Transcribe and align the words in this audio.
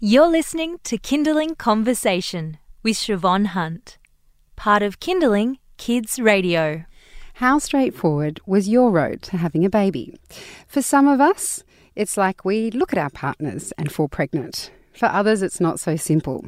You're 0.00 0.28
listening 0.28 0.78
to 0.84 0.96
Kinderling 0.96 1.58
Conversation 1.58 2.58
with 2.84 2.94
Siobhan 2.94 3.46
Hunt, 3.46 3.98
part 4.54 4.80
of 4.80 5.00
Kinderling 5.00 5.56
Kids 5.76 6.20
Radio. 6.20 6.84
How 7.34 7.58
straightforward 7.58 8.40
was 8.46 8.68
your 8.68 8.92
road 8.92 9.22
to 9.22 9.38
having 9.38 9.64
a 9.64 9.68
baby? 9.68 10.16
For 10.68 10.82
some 10.82 11.08
of 11.08 11.20
us, 11.20 11.64
it's 11.96 12.16
like 12.16 12.44
we 12.44 12.70
look 12.70 12.92
at 12.92 12.98
our 13.00 13.10
partners 13.10 13.72
and 13.76 13.90
fall 13.90 14.06
pregnant. 14.06 14.70
For 14.92 15.06
others, 15.06 15.42
it's 15.42 15.58
not 15.58 15.80
so 15.80 15.96
simple. 15.96 16.44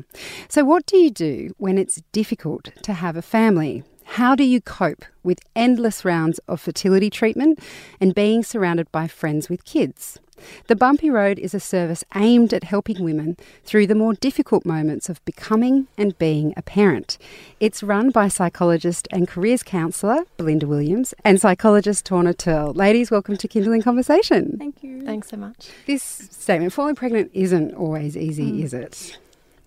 So, 0.48 0.64
what 0.64 0.86
do 0.86 0.96
you 0.96 1.10
do 1.10 1.50
when 1.58 1.76
it's 1.76 2.00
difficult 2.12 2.68
to 2.84 2.92
have 2.92 3.16
a 3.16 3.22
family? 3.22 3.82
How 4.14 4.34
do 4.34 4.42
you 4.42 4.60
cope 4.60 5.04
with 5.22 5.38
endless 5.54 6.04
rounds 6.04 6.40
of 6.48 6.60
fertility 6.60 7.10
treatment 7.10 7.60
and 8.00 8.12
being 8.12 8.42
surrounded 8.42 8.90
by 8.90 9.06
friends 9.06 9.48
with 9.48 9.64
kids? 9.64 10.18
The 10.66 10.74
Bumpy 10.74 11.10
Road 11.10 11.38
is 11.38 11.54
a 11.54 11.60
service 11.60 12.02
aimed 12.16 12.52
at 12.52 12.64
helping 12.64 13.04
women 13.04 13.36
through 13.62 13.86
the 13.86 13.94
more 13.94 14.14
difficult 14.14 14.66
moments 14.66 15.08
of 15.08 15.24
becoming 15.24 15.86
and 15.96 16.18
being 16.18 16.52
a 16.56 16.62
parent. 16.62 17.18
It's 17.60 17.84
run 17.84 18.10
by 18.10 18.26
psychologist 18.26 19.06
and 19.12 19.28
careers 19.28 19.62
counsellor 19.62 20.24
Belinda 20.38 20.66
Williams 20.66 21.14
and 21.24 21.40
psychologist 21.40 22.04
Tawna 22.04 22.34
Tourle. 22.34 22.74
Ladies, 22.74 23.12
welcome 23.12 23.36
to 23.36 23.46
Kinderling 23.46 23.84
Conversation. 23.84 24.56
Thank 24.58 24.82
you. 24.82 25.02
Thanks 25.02 25.28
so 25.28 25.36
much. 25.36 25.70
This 25.86 26.02
statement, 26.02 26.72
falling 26.72 26.96
pregnant 26.96 27.30
isn't 27.32 27.74
always 27.74 28.16
easy, 28.16 28.50
mm. 28.50 28.64
is 28.64 28.74
it? 28.74 29.18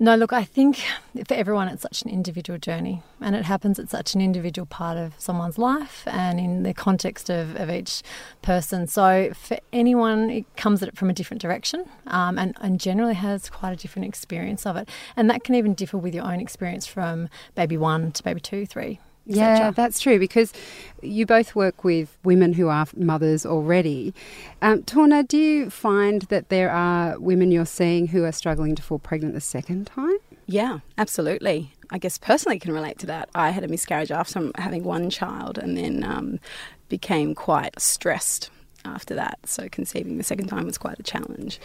No, 0.04 0.16
look, 0.16 0.34
I 0.34 0.44
think 0.44 0.84
for 1.26 1.34
everyone 1.34 1.70
it's 1.70 1.82
such 1.82 2.02
an 2.02 2.10
individual 2.10 2.60
journey 2.60 3.04
and 3.22 3.38
it 3.38 3.46
happens 3.46 3.80
at 3.80 3.90
such 3.90 4.16
an 4.16 4.20
individual 4.20 4.66
part 4.66 4.98
of 4.98 5.14
someone's 5.18 5.58
life 5.58 6.04
and 6.08 6.42
in 6.42 6.64
the 6.64 6.74
context 6.74 7.30
of, 7.30 7.56
of 7.56 7.70
each 7.70 8.04
person. 8.42 8.86
So 8.88 9.32
for 9.34 9.58
anyone, 9.72 10.30
it 10.30 10.58
comes 10.58 10.84
at 10.84 10.90
it 10.90 10.98
from 10.98 11.10
a 11.10 11.14
different 11.14 11.40
direction 11.42 11.86
um, 12.08 12.38
and, 12.38 12.54
and 12.60 12.82
generally 12.82 13.14
has 13.14 13.50
quite 13.50 13.72
a 13.72 13.78
different 13.78 14.06
experience 14.06 14.66
of 14.66 14.76
it. 14.76 14.90
And 15.16 15.30
that 15.30 15.46
can 15.46 15.56
even 15.56 15.74
differ 15.74 15.98
with 15.98 16.14
your 16.14 16.26
own 16.26 16.42
experience 16.42 16.86
from 16.86 17.30
baby 17.56 17.78
one 17.78 18.12
to 18.12 18.24
baby 18.24 18.42
two, 18.42 18.66
three. 18.66 19.00
Yeah, 19.26 19.72
that's 19.72 20.00
true 20.00 20.20
because 20.20 20.52
you 21.02 21.26
both 21.26 21.56
work 21.56 21.84
with 21.84 22.18
women 22.24 22.54
who 22.54 22.68
are 22.68 22.86
mothers 22.96 23.46
already. 23.46 24.14
Um, 24.62 24.84
Tawna, 24.84 25.28
do 25.28 25.38
you 25.38 25.70
find 25.70 26.24
that 26.24 26.50
there 26.50 26.70
are 26.70 27.18
women 27.20 27.52
you're 27.52 27.66
seeing 27.66 28.08
who 28.08 28.26
are 28.26 28.32
struggling 28.32 28.76
to 28.76 28.82
fall 28.82 29.00
pregnant 29.00 29.34
the 29.34 29.42
second 29.42 29.88
time? 29.88 30.18
Yeah, 30.46 30.80
absolutely. 30.98 31.74
I 31.90 32.00
guess 32.00 32.18
personally 32.18 32.60
can 32.60 32.74
relate 32.74 33.00
to 33.00 33.06
that. 33.08 33.30
I 33.34 33.52
had 33.52 33.64
a 33.64 33.68
miscarriage 33.68 34.12
after 34.12 34.52
having 34.56 34.84
one 34.84 35.10
child 35.10 35.58
and 35.58 35.78
then 35.78 36.04
um, 36.04 36.40
became 36.90 37.34
quite 37.34 37.80
stressed 37.80 38.50
after 38.84 39.16
that. 39.16 39.40
So 39.46 39.70
conceiving 39.70 40.18
the 40.18 40.24
second 40.24 40.48
time 40.48 40.66
was 40.66 40.78
quite 40.78 41.00
a 41.00 41.04
challenge. 41.04 41.62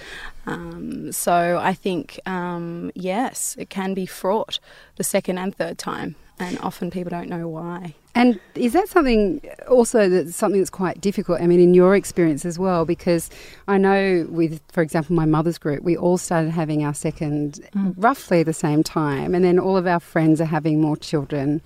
Um, 0.46 1.10
so 1.10 1.58
I 1.60 1.74
think, 1.74 2.20
um, 2.24 2.92
yes, 2.94 3.56
it 3.58 3.68
can 3.68 3.94
be 3.94 4.06
fraught 4.06 4.60
the 4.94 5.02
second 5.02 5.38
and 5.38 5.54
third 5.54 5.78
time 5.78 6.14
and 6.40 6.58
often 6.60 6.90
people 6.90 7.10
don't 7.10 7.28
know 7.28 7.48
why. 7.48 7.94
And 8.14 8.40
is 8.54 8.72
that 8.72 8.88
something 8.88 9.40
also 9.68 10.08
that's 10.08 10.34
something 10.34 10.60
that's 10.60 10.70
quite 10.70 11.00
difficult? 11.00 11.40
I 11.40 11.46
mean, 11.46 11.60
in 11.60 11.74
your 11.74 11.94
experience 11.94 12.44
as 12.44 12.58
well, 12.58 12.84
because 12.84 13.30
I 13.68 13.78
know 13.78 14.26
with, 14.28 14.60
for 14.72 14.82
example, 14.82 15.14
my 15.14 15.24
mother's 15.24 15.58
group, 15.58 15.82
we 15.82 15.96
all 15.96 16.18
started 16.18 16.50
having 16.50 16.84
our 16.84 16.94
second 16.94 17.60
mm. 17.76 17.94
roughly 17.96 18.42
the 18.42 18.52
same 18.52 18.82
time, 18.82 19.34
and 19.34 19.44
then 19.44 19.58
all 19.58 19.76
of 19.76 19.86
our 19.86 20.00
friends 20.00 20.40
are 20.40 20.46
having 20.46 20.80
more 20.80 20.96
children. 20.96 21.60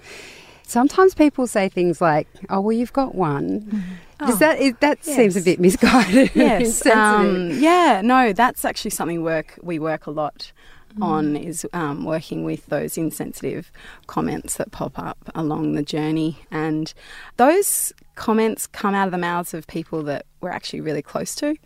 Sometimes 0.64 1.14
people 1.14 1.47
say 1.47 1.69
things 1.69 2.01
like, 2.01 2.29
"Oh, 2.51 2.61
well, 2.61 2.73
you've 2.73 2.92
got 2.92 3.14
one." 3.14 3.61
Mm. 3.62 3.83
Does 4.27 4.36
oh, 4.36 4.39
that 4.39 4.61
is, 4.61 4.75
that 4.81 4.98
yes. 5.05 5.17
seems 5.17 5.36
a 5.36 5.42
bit 5.42 5.59
misguided? 5.59 6.31
Yes. 6.34 6.86
um, 6.86 7.51
yeah. 7.59 8.03
No, 8.05 8.33
that's 8.33 8.64
actually 8.64 8.92
something 8.92 9.23
work 9.23 9.59
we 9.62 9.79
work 9.79 10.07
a 10.07 10.11
lot 10.11 10.53
mm. 10.95 11.05
on 11.05 11.37
is 11.37 11.67
um, 11.73 12.05
working 12.05 12.45
with 12.45 12.67
those 12.67 12.98
insensitive 12.98 13.71
comments 14.07 14.57
that 14.57 14.73
pop 14.73 14.98
up 14.98 15.19
along 15.35 15.73
the 15.73 15.83
journey. 15.83 16.39
And 16.51 16.93
those 17.37 17.92
comments 18.14 18.67
come 18.67 18.95
out 18.95 19.08
of 19.08 19.13
the 19.13 19.19
mouths 19.19 19.55
of 19.55 19.67
people 19.67 20.03
that 20.05 20.27
we're 20.41 20.51
actually 20.51 20.80
really 20.80 21.03
close 21.03 21.35
to, 21.36 21.57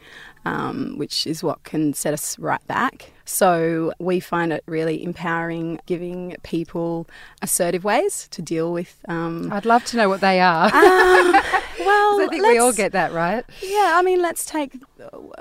um, 0.44 0.94
which 0.96 1.26
is 1.26 1.42
what 1.42 1.64
can 1.64 1.92
set 1.92 2.14
us 2.14 2.38
right 2.38 2.64
back. 2.66 3.12
So 3.26 3.92
we 3.98 4.20
find 4.20 4.52
it 4.52 4.62
really 4.66 5.02
empowering, 5.02 5.80
giving 5.84 6.36
people 6.44 7.08
assertive 7.42 7.82
ways 7.82 8.28
to 8.30 8.40
deal 8.40 8.72
with. 8.72 9.04
Um, 9.08 9.52
I'd 9.52 9.66
love 9.66 9.84
to 9.86 9.96
know 9.96 10.08
what 10.08 10.20
they 10.20 10.40
are. 10.40 10.66
Um, 10.66 10.72
well, 11.80 12.20
I 12.22 12.28
think 12.30 12.46
we 12.46 12.58
all 12.58 12.72
get 12.72 12.92
that, 12.92 13.12
right? 13.12 13.44
Yeah, 13.60 13.94
I 13.96 14.02
mean, 14.02 14.22
let's 14.22 14.46
take 14.46 14.78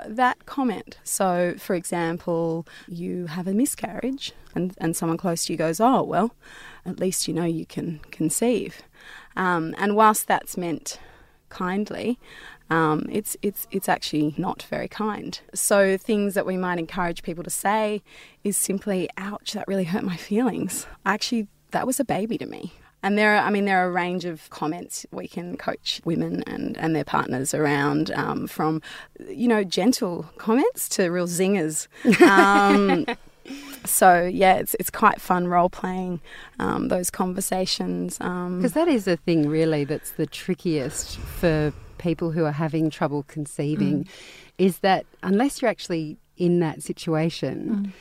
that 0.04 0.46
comment. 0.46 0.98
So, 1.04 1.54
for 1.58 1.74
example, 1.74 2.66
you 2.88 3.26
have 3.26 3.46
a 3.46 3.54
miscarriage, 3.54 4.32
and, 4.54 4.74
and 4.78 4.96
someone 4.96 5.16
close 5.16 5.44
to 5.44 5.52
you 5.52 5.56
goes, 5.56 5.80
"Oh, 5.80 6.02
well, 6.02 6.34
at 6.84 6.98
least 6.98 7.28
you 7.28 7.34
know 7.34 7.44
you 7.44 7.66
can 7.66 8.00
conceive." 8.10 8.82
Um, 9.36 9.74
and 9.78 9.94
whilst 9.94 10.26
that's 10.26 10.56
meant 10.56 10.98
kindly, 11.50 12.18
um, 12.70 13.06
it's 13.10 13.36
it's 13.42 13.66
it's 13.70 13.88
actually 13.88 14.34
not 14.36 14.62
very 14.64 14.88
kind. 14.88 15.38
So 15.54 15.96
things 15.96 16.34
that 16.34 16.46
we 16.46 16.56
might 16.56 16.78
encourage 16.78 17.22
people 17.22 17.44
to 17.44 17.50
say 17.50 18.02
is 18.44 18.56
simply, 18.56 19.08
"Ouch, 19.16 19.52
that 19.52 19.68
really 19.68 19.84
hurt 19.84 20.04
my 20.04 20.16
feelings." 20.16 20.86
Actually, 21.04 21.48
that 21.70 21.86
was 21.86 22.00
a 22.00 22.04
baby 22.04 22.38
to 22.38 22.46
me. 22.46 22.72
And 23.02 23.16
there 23.16 23.36
are, 23.36 23.38
I 23.38 23.50
mean, 23.50 23.66
there 23.66 23.84
are 23.84 23.88
a 23.88 23.92
range 23.92 24.24
of 24.24 24.50
comments 24.50 25.06
we 25.12 25.28
can 25.28 25.56
coach 25.56 26.00
women 26.04 26.42
and, 26.44 26.76
and 26.76 26.96
their 26.96 27.04
partners 27.04 27.54
around, 27.54 28.10
um, 28.12 28.48
from, 28.48 28.82
you 29.28 29.46
know, 29.46 29.62
gentle 29.62 30.24
comments 30.38 30.88
to 30.90 31.08
real 31.08 31.28
zingers. 31.28 31.86
Um, 32.22 33.06
so 33.84 34.24
yeah, 34.24 34.54
it's 34.54 34.74
it's 34.80 34.90
quite 34.90 35.20
fun 35.20 35.46
role 35.46 35.70
playing 35.70 36.20
um, 36.58 36.88
those 36.88 37.10
conversations 37.10 38.18
because 38.18 38.26
um, 38.26 38.62
that 38.62 38.88
is 38.88 39.04
the 39.04 39.16
thing 39.16 39.48
really 39.48 39.84
that's 39.84 40.10
the 40.12 40.26
trickiest 40.26 41.16
for 41.16 41.72
people 42.08 42.30
who 42.30 42.44
are 42.44 42.58
having 42.64 42.90
trouble 42.90 43.22
conceiving, 43.24 44.04
mm. 44.04 44.08
is 44.58 44.78
that 44.78 45.04
unless 45.22 45.60
you're 45.60 45.70
actually 45.70 46.18
in 46.36 46.60
that 46.60 46.82
situation. 46.82 47.58
Mm 47.68 47.92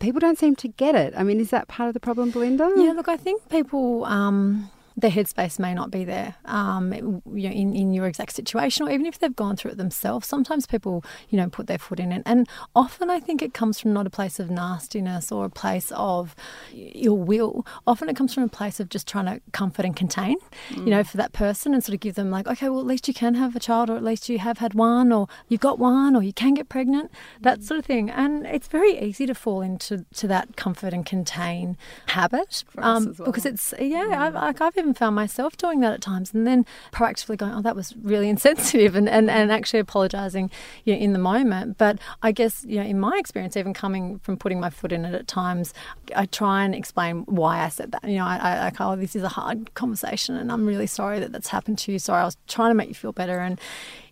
people 0.00 0.18
don't 0.18 0.38
seem 0.38 0.56
to 0.56 0.66
get 0.66 0.94
it. 0.94 1.12
I 1.16 1.22
mean, 1.22 1.38
is 1.38 1.50
that 1.50 1.68
part 1.68 1.88
of 1.88 1.94
the 1.94 2.00
problem, 2.00 2.30
Belinda? 2.30 2.72
Yeah, 2.74 2.92
look, 2.92 3.06
I 3.06 3.16
think 3.16 3.48
people. 3.48 4.04
Um, 4.06 4.70
their 4.96 5.10
headspace 5.10 5.58
may 5.58 5.74
not 5.74 5.90
be 5.90 6.04
there 6.04 6.34
um, 6.44 6.92
you 6.92 7.48
know, 7.48 7.54
in, 7.54 7.74
in 7.74 7.92
your 7.92 8.06
exact 8.06 8.34
situation, 8.34 8.86
or 8.86 8.90
even 8.90 9.06
if 9.06 9.18
they've 9.18 9.34
gone 9.34 9.56
through 9.56 9.72
it 9.72 9.76
themselves. 9.76 10.26
Sometimes 10.26 10.66
people, 10.66 11.04
you 11.28 11.38
know, 11.38 11.48
put 11.48 11.66
their 11.66 11.78
foot 11.78 12.00
in 12.00 12.12
it. 12.12 12.22
And 12.26 12.48
often 12.74 13.10
I 13.10 13.20
think 13.20 13.42
it 13.42 13.54
comes 13.54 13.80
from 13.80 13.92
not 13.92 14.06
a 14.06 14.10
place 14.10 14.38
of 14.38 14.50
nastiness 14.50 15.30
or 15.32 15.44
a 15.44 15.50
place 15.50 15.92
of 15.94 16.34
ill 16.72 17.16
will. 17.16 17.66
Often 17.86 18.08
it 18.08 18.16
comes 18.16 18.34
from 18.34 18.44
a 18.44 18.48
place 18.48 18.80
of 18.80 18.88
just 18.88 19.06
trying 19.06 19.26
to 19.26 19.40
comfort 19.52 19.84
and 19.84 19.94
contain, 19.94 20.36
mm. 20.70 20.84
you 20.84 20.90
know, 20.90 21.04
for 21.04 21.16
that 21.16 21.32
person 21.32 21.74
and 21.74 21.82
sort 21.82 21.94
of 21.94 22.00
give 22.00 22.14
them, 22.14 22.30
like, 22.30 22.46
okay, 22.46 22.68
well, 22.68 22.80
at 22.80 22.86
least 22.86 23.08
you 23.08 23.14
can 23.14 23.34
have 23.34 23.56
a 23.56 23.60
child, 23.60 23.90
or 23.90 23.96
at 23.96 24.04
least 24.04 24.28
you 24.28 24.38
have 24.38 24.58
had 24.58 24.74
one, 24.74 25.12
or 25.12 25.28
you've 25.48 25.60
got 25.60 25.78
one, 25.78 26.16
or 26.16 26.22
you 26.22 26.32
can 26.32 26.54
get 26.54 26.68
pregnant, 26.68 27.10
that 27.40 27.60
mm. 27.60 27.64
sort 27.64 27.78
of 27.78 27.86
thing. 27.86 28.10
And 28.10 28.46
it's 28.46 28.68
very 28.68 28.98
easy 28.98 29.26
to 29.26 29.34
fall 29.34 29.62
into 29.62 30.04
to 30.14 30.26
that 30.28 30.56
comfort 30.56 30.92
and 30.92 31.06
contain 31.06 31.76
habit 32.08 32.64
um, 32.78 33.14
well. 33.18 33.26
because 33.26 33.46
it's, 33.46 33.74
yeah, 33.78 34.04
mm. 34.04 34.16
I've, 34.16 34.34
like 34.34 34.60
I've 34.60 34.76
even 34.76 34.89
even 34.90 34.94
found 34.94 35.14
myself 35.14 35.56
doing 35.56 35.80
that 35.80 35.92
at 35.92 36.00
times 36.00 36.34
and 36.34 36.46
then 36.46 36.66
proactively 36.92 37.36
going, 37.36 37.52
oh, 37.52 37.62
that 37.62 37.76
was 37.76 37.94
really 38.02 38.28
insensitive 38.34 38.96
and, 38.96 39.08
and, 39.08 39.30
and 39.30 39.52
actually 39.52 39.78
apologising 39.78 40.50
you 40.84 40.94
know, 40.94 41.00
in 41.00 41.12
the 41.12 41.18
moment. 41.18 41.78
But 41.78 41.98
I 42.22 42.32
guess, 42.32 42.64
you 42.66 42.76
know, 42.76 42.86
in 42.86 42.98
my 42.98 43.16
experience, 43.18 43.56
even 43.56 43.72
coming 43.72 44.18
from 44.18 44.36
putting 44.36 44.60
my 44.60 44.70
foot 44.70 44.92
in 44.92 45.04
it 45.04 45.14
at 45.14 45.26
times, 45.26 45.72
I 46.14 46.26
try 46.26 46.64
and 46.64 46.74
explain 46.74 47.22
why 47.26 47.62
I 47.64 47.68
said 47.68 47.92
that. 47.92 48.04
You 48.04 48.18
know, 48.18 48.26
I, 48.26 48.68
I 48.68 48.72
oh, 48.80 48.96
this 48.96 49.14
is 49.14 49.22
a 49.22 49.28
hard 49.28 49.74
conversation 49.74 50.36
and 50.36 50.50
I'm 50.50 50.66
really 50.66 50.86
sorry 50.86 51.20
that 51.20 51.32
that's 51.32 51.48
happened 51.48 51.78
to 51.78 51.92
you. 51.92 51.98
Sorry, 51.98 52.22
I 52.22 52.24
was 52.24 52.36
trying 52.48 52.70
to 52.70 52.74
make 52.74 52.88
you 52.88 52.94
feel 52.94 53.12
better. 53.12 53.38
And, 53.38 53.60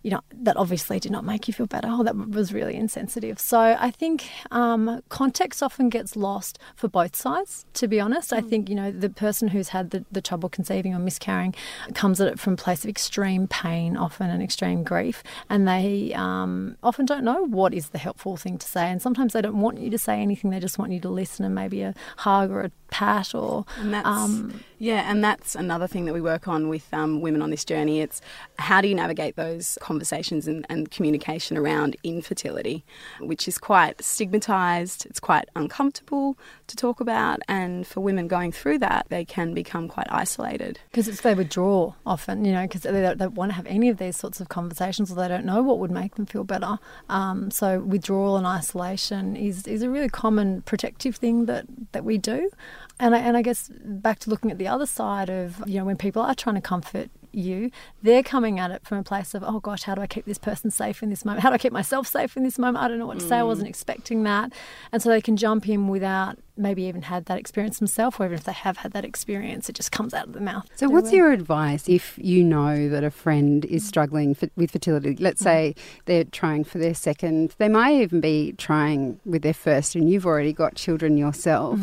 you 0.03 0.11
know, 0.11 0.21
that 0.33 0.57
obviously 0.57 0.99
did 0.99 1.11
not 1.11 1.25
make 1.25 1.47
you 1.47 1.53
feel 1.53 1.65
better. 1.65 1.87
Oh, 1.89 2.03
that 2.03 2.15
was 2.15 2.53
really 2.53 2.75
insensitive. 2.75 3.39
So 3.39 3.59
I 3.59 3.91
think 3.91 4.29
um, 4.51 5.01
context 5.09 5.61
often 5.61 5.89
gets 5.89 6.15
lost 6.15 6.59
for 6.75 6.87
both 6.87 7.15
sides, 7.15 7.65
to 7.73 7.87
be 7.87 7.99
honest. 7.99 8.31
Mm. 8.31 8.37
I 8.37 8.41
think, 8.41 8.69
you 8.69 8.75
know, 8.75 8.91
the 8.91 9.09
person 9.09 9.49
who's 9.49 9.69
had 9.69 9.91
the, 9.91 10.05
the 10.11 10.21
trouble 10.21 10.49
conceiving 10.49 10.93
or 10.93 10.99
miscarrying 10.99 11.53
comes 11.93 12.21
at 12.21 12.27
it 12.27 12.39
from 12.39 12.53
a 12.53 12.57
place 12.57 12.83
of 12.83 12.89
extreme 12.89 13.47
pain, 13.47 13.97
often 13.97 14.29
and 14.29 14.41
extreme 14.41 14.83
grief, 14.83 15.23
and 15.49 15.67
they 15.67 16.13
um, 16.13 16.77
often 16.83 17.05
don't 17.05 17.23
know 17.23 17.43
what 17.43 17.73
is 17.73 17.89
the 17.89 17.97
helpful 17.97 18.37
thing 18.37 18.57
to 18.57 18.67
say. 18.67 18.89
And 18.89 19.01
sometimes 19.01 19.33
they 19.33 19.41
don't 19.41 19.59
want 19.59 19.79
you 19.79 19.89
to 19.89 19.97
say 19.97 20.21
anything, 20.21 20.51
they 20.51 20.59
just 20.59 20.77
want 20.77 20.91
you 20.91 20.99
to 21.01 21.09
listen 21.09 21.45
and 21.45 21.55
maybe 21.55 21.81
a 21.81 21.93
hug 22.17 22.51
or 22.51 22.61
a 22.61 22.71
pat 22.89 23.33
or 23.33 23.65
And 23.77 23.93
that's 23.93 24.07
um, 24.07 24.61
yeah, 24.77 25.09
and 25.11 25.23
that's 25.23 25.55
another 25.55 25.87
thing 25.87 26.05
that 26.05 26.13
we 26.13 26.21
work 26.21 26.47
on 26.47 26.69
with 26.69 26.91
um, 26.93 27.21
women 27.21 27.41
on 27.41 27.49
this 27.49 27.65
journey. 27.65 27.99
It's 27.99 28.21
how 28.57 28.81
do 28.81 28.87
you 28.87 28.95
navigate 28.95 29.35
those 29.35 29.77
conversations 29.81 30.47
and, 30.47 30.65
and 30.69 30.89
communication 30.89 31.57
around 31.57 31.97
infertility, 32.03 32.85
which 33.19 33.47
is 33.47 33.57
quite 33.57 34.01
stigmatized. 34.01 35.05
It's 35.05 35.19
quite 35.19 35.49
uncomfortable 35.55 36.37
to 36.67 36.75
talk 36.75 37.01
about, 37.01 37.39
and 37.47 37.85
for 37.85 37.99
women 37.99 38.27
going 38.27 38.51
through 38.51 38.79
that, 38.79 39.07
they 39.09 39.25
can 39.25 39.53
become 39.53 39.87
quite 39.87 40.07
isolated. 40.09 40.79
because 40.91 41.07
it's 41.07 41.21
they 41.21 41.35
withdraw 41.35 41.93
often, 42.05 42.45
you 42.45 42.51
know, 42.51 42.63
because 42.63 42.81
they 42.81 43.01
don't, 43.01 43.17
don't 43.17 43.33
want 43.35 43.51
to 43.51 43.55
have 43.55 43.65
any 43.67 43.89
of 43.89 43.97
these 43.97 44.15
sorts 44.15 44.39
of 44.39 44.49
conversations 44.49 45.11
or 45.11 45.15
they 45.15 45.27
don't 45.27 45.45
know 45.45 45.61
what 45.61 45.79
would 45.79 45.91
make 45.91 46.15
them 46.15 46.25
feel 46.25 46.43
better. 46.43 46.79
Um, 47.09 47.51
so 47.51 47.79
withdrawal 47.79 48.37
and 48.37 48.47
isolation 48.47 49.35
is, 49.35 49.67
is 49.67 49.81
a 49.81 49.89
really 49.89 50.09
common 50.09 50.61
protective 50.63 51.17
thing 51.17 51.45
that, 51.45 51.65
that 51.91 52.03
we 52.03 52.17
do. 52.17 52.49
And 52.99 53.15
I, 53.15 53.19
and 53.19 53.37
I 53.37 53.41
guess 53.41 53.69
back 53.83 54.19
to 54.19 54.29
looking 54.29 54.51
at 54.51 54.57
the 54.57 54.67
other 54.67 54.85
side 54.85 55.29
of, 55.29 55.63
you 55.65 55.79
know, 55.79 55.85
when 55.85 55.97
people 55.97 56.21
are 56.21 56.35
trying 56.35 56.55
to 56.55 56.61
comfort 56.61 57.09
you, 57.31 57.71
they're 58.01 58.23
coming 58.23 58.59
at 58.59 58.71
it 58.71 58.85
from 58.85 58.97
a 58.97 59.03
place 59.03 59.33
of, 59.33 59.43
oh 59.43 59.59
gosh, 59.59 59.83
how 59.83 59.95
do 59.95 60.01
I 60.01 60.07
keep 60.07 60.25
this 60.25 60.37
person 60.37 60.71
safe 60.71 61.01
in 61.03 61.09
this 61.09 61.23
moment? 61.23 61.43
How 61.43 61.49
do 61.49 61.55
I 61.55 61.57
keep 61.57 61.73
myself 61.73 62.07
safe 62.07 62.35
in 62.35 62.43
this 62.43 62.57
moment? 62.57 62.83
I 62.83 62.87
don't 62.87 62.99
know 62.99 63.05
what 63.05 63.19
to 63.19 63.27
say. 63.27 63.37
I 63.37 63.41
mm. 63.41 63.47
wasn't 63.47 63.69
expecting 63.69 64.23
that. 64.23 64.51
And 64.91 65.01
so 65.01 65.09
they 65.09 65.21
can 65.21 65.37
jump 65.37 65.67
in 65.67 65.87
without 65.87 66.37
maybe 66.57 66.83
even 66.83 67.03
had 67.03 67.25
that 67.25 67.39
experience 67.39 67.79
themselves, 67.79 68.17
or 68.19 68.25
even 68.25 68.37
if 68.37 68.43
they 68.43 68.51
have 68.51 68.77
had 68.77 68.91
that 68.91 69.05
experience, 69.05 69.69
it 69.69 69.75
just 69.75 69.93
comes 69.93 70.13
out 70.13 70.27
of 70.27 70.33
the 70.33 70.41
mouth. 70.41 70.67
So, 70.75 70.89
what's 70.89 71.13
uh, 71.13 71.15
your 71.15 71.31
advice 71.31 71.87
if 71.87 72.17
you 72.17 72.43
know 72.43 72.89
that 72.89 73.03
a 73.03 73.11
friend 73.11 73.63
is 73.65 73.83
mm. 73.83 73.87
struggling 73.87 74.35
for, 74.35 74.49
with 74.57 74.71
fertility? 74.71 75.15
Let's 75.15 75.41
mm. 75.41 75.45
say 75.45 75.75
they're 76.05 76.25
trying 76.25 76.65
for 76.65 76.77
their 76.77 76.93
second, 76.93 77.55
they 77.59 77.69
might 77.69 77.93
even 78.01 78.19
be 78.19 78.53
trying 78.57 79.19
with 79.25 79.41
their 79.41 79.53
first, 79.53 79.95
and 79.95 80.09
you've 80.09 80.25
already 80.25 80.51
got 80.51 80.75
children 80.75 81.17
yourself. 81.17 81.79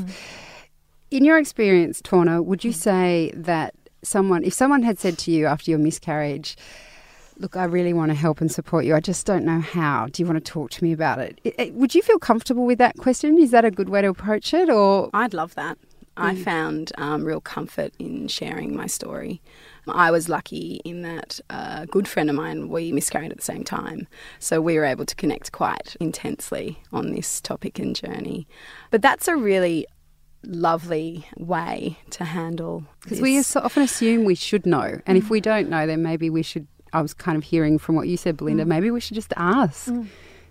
In 1.10 1.24
your 1.24 1.38
experience, 1.38 2.02
Tawna, 2.02 2.44
would 2.44 2.64
you 2.64 2.72
say 2.72 3.32
that 3.34 3.74
someone, 4.02 4.44
if 4.44 4.52
someone 4.52 4.82
had 4.82 4.98
said 4.98 5.18
to 5.18 5.30
you 5.30 5.46
after 5.46 5.70
your 5.70 5.78
miscarriage, 5.80 6.56
Look, 7.38 7.54
I 7.54 7.64
really 7.64 7.92
want 7.92 8.08
to 8.10 8.14
help 8.14 8.40
and 8.40 8.50
support 8.50 8.86
you. 8.86 8.94
I 8.94 9.00
just 9.00 9.26
don't 9.26 9.44
know 9.44 9.60
how. 9.60 10.06
Do 10.10 10.22
you 10.22 10.26
want 10.26 10.42
to 10.42 10.52
talk 10.52 10.70
to 10.70 10.82
me 10.82 10.92
about 10.92 11.18
it? 11.18 11.38
I- 11.44 11.64
I- 11.64 11.70
Would 11.74 11.94
you 11.94 12.00
feel 12.00 12.18
comfortable 12.18 12.64
with 12.64 12.78
that 12.78 12.96
question? 12.96 13.38
Is 13.38 13.50
that 13.50 13.62
a 13.62 13.70
good 13.70 13.90
way 13.90 14.00
to 14.00 14.08
approach 14.08 14.54
it, 14.54 14.70
or 14.70 15.10
I'd 15.12 15.34
love 15.34 15.54
that. 15.54 15.76
I 16.16 16.34
found 16.34 16.92
um, 16.96 17.24
real 17.24 17.42
comfort 17.42 17.92
in 17.98 18.26
sharing 18.28 18.74
my 18.74 18.86
story. 18.86 19.42
I 19.86 20.10
was 20.10 20.30
lucky 20.30 20.80
in 20.82 21.02
that 21.02 21.38
a 21.50 21.86
good 21.86 22.08
friend 22.08 22.30
of 22.30 22.36
mine, 22.36 22.70
we 22.70 22.90
miscarried 22.90 23.30
at 23.32 23.36
the 23.36 23.42
same 23.44 23.64
time. 23.64 24.08
So 24.38 24.62
we 24.62 24.76
were 24.78 24.86
able 24.86 25.04
to 25.04 25.14
connect 25.14 25.52
quite 25.52 25.94
intensely 26.00 26.78
on 26.90 27.12
this 27.12 27.42
topic 27.42 27.78
and 27.78 27.94
journey. 27.94 28.48
But 28.90 29.02
that's 29.02 29.28
a 29.28 29.36
really 29.36 29.86
lovely 30.46 31.26
way 31.36 31.98
to 32.10 32.24
handle 32.24 32.84
Because 33.02 33.20
we 33.20 33.42
so 33.42 33.60
often 33.60 33.82
assume 33.82 34.24
we 34.24 34.34
should 34.34 34.66
know, 34.66 35.00
and 35.06 35.18
if 35.18 35.30
we 35.30 35.40
mm. 35.40 35.44
don't 35.44 35.68
know, 35.68 35.86
then 35.86 36.02
maybe 36.02 36.30
we 36.30 36.42
should. 36.42 36.66
I 36.92 37.02
was 37.02 37.12
kind 37.12 37.36
of 37.36 37.44
hearing 37.44 37.78
from 37.78 37.94
what 37.96 38.08
you 38.08 38.16
said, 38.16 38.36
Belinda. 38.36 38.64
Mm. 38.64 38.68
Maybe 38.68 38.90
we 38.90 39.00
should 39.00 39.16
just 39.16 39.32
ask, 39.36 39.88
mm. 39.88 40.06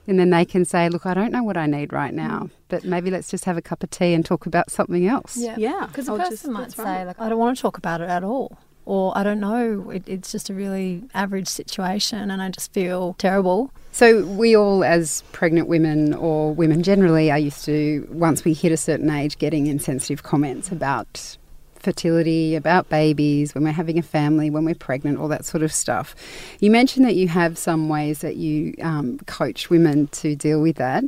and 0.08 0.20
then 0.20 0.30
they 0.30 0.46
can 0.46 0.66
say, 0.66 0.90
"Look, 0.90 1.06
I 1.06 1.14
don't 1.14 1.32
know 1.32 1.44
what 1.44 1.58
I 1.58 1.66
need 1.66 1.94
right 1.94 2.14
now, 2.14 2.50
but 2.68 2.84
maybe 2.84 3.10
let's 3.10 3.30
just 3.30 3.46
have 3.46 3.58
a 3.58 3.62
cup 3.62 3.84
of 3.84 3.90
tea 3.90 4.14
and 4.14 4.26
talk 4.26 4.46
about 4.46 4.70
something 4.70 5.08
else." 5.08 5.38
Yeah, 5.38 5.86
Because 5.88 6.08
a 6.08 6.12
I'll 6.12 6.18
person 6.18 6.32
just- 6.32 6.48
might 6.48 6.72
say, 6.72 6.84
right. 6.84 7.04
like, 7.08 7.20
I 7.20 7.30
don't 7.30 7.40
want 7.40 7.58
to 7.58 7.62
talk 7.62 7.78
about 7.78 8.02
it 8.02 8.10
at 8.10 8.24
all. 8.24 8.58
Or 8.86 9.18
I 9.18 9.24
don't 9.24 9.40
know, 9.40 9.90
it, 9.90 10.04
it's 10.08 10.32
just 10.32 10.50
a 10.52 10.54
really 10.54 11.04
average 11.16 11.48
situation 11.48 12.30
and 12.30 12.40
I 12.40 12.50
just 12.50 12.72
feel 12.72 13.16
terrible. 13.18 13.72
So 13.96 14.26
we 14.26 14.58
all, 14.58 14.84
as 14.84 15.24
pregnant 15.32 15.70
women 15.70 16.14
or 16.14 16.54
women 16.54 16.84
generally, 16.84 17.32
are 17.32 17.40
used 17.40 17.64
to 17.64 18.06
once 18.12 18.44
we 18.44 18.52
hit 18.52 18.74
a 18.74 18.78
certain 18.78 19.10
age, 19.10 19.38
getting 19.38 19.68
insensitive 19.68 20.22
comments 20.22 20.70
about 20.70 21.38
fertility, 21.76 22.56
about 22.56 22.90
babies, 22.90 23.56
when 23.56 23.64
we're 23.64 23.72
having 23.72 23.98
a 23.98 24.02
family, 24.02 24.50
when 24.50 24.66
we're 24.66 24.76
pregnant, 24.76 25.18
all 25.18 25.30
that 25.30 25.46
sort 25.46 25.64
of 25.64 25.72
stuff. 25.72 26.14
You 26.60 26.72
mentioned 26.72 27.06
that 27.06 27.16
you 27.16 27.30
have 27.30 27.58
some 27.58 27.88
ways 27.88 28.20
that 28.20 28.36
you 28.36 28.76
um, 28.82 29.18
coach 29.28 29.70
women 29.70 30.08
to 30.08 30.36
deal 30.36 30.62
with 30.62 30.76
that. 30.76 31.06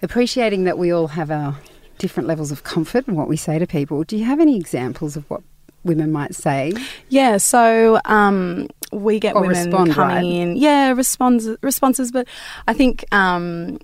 Appreciating 0.00 0.64
that 0.64 0.78
we 0.78 0.90
all 0.90 1.08
have 1.08 1.30
our 1.30 1.58
different 1.98 2.26
levels 2.26 2.50
of 2.50 2.64
comfort 2.64 3.06
in 3.08 3.14
what 3.14 3.28
we 3.28 3.36
say 3.36 3.58
to 3.58 3.66
people. 3.66 4.04
Do 4.04 4.16
you 4.16 4.24
have 4.24 4.40
any 4.40 4.56
examples 4.56 5.18
of 5.18 5.28
what 5.28 5.42
women 5.84 6.12
might 6.12 6.34
say? 6.34 6.72
Yeah, 7.08 7.38
so 7.38 8.00
um, 8.04 8.68
we 8.92 9.20
get 9.20 9.34
Or 9.34 9.42
women 9.42 9.64
respond, 9.66 9.92
coming 9.92 10.16
right? 10.16 10.24
in. 10.24 10.56
Yeah, 10.56 10.90
responses, 10.92 11.56
responses, 11.62 12.12
but 12.12 12.26
I 12.68 12.72
think. 12.74 13.04
Um, 13.12 13.78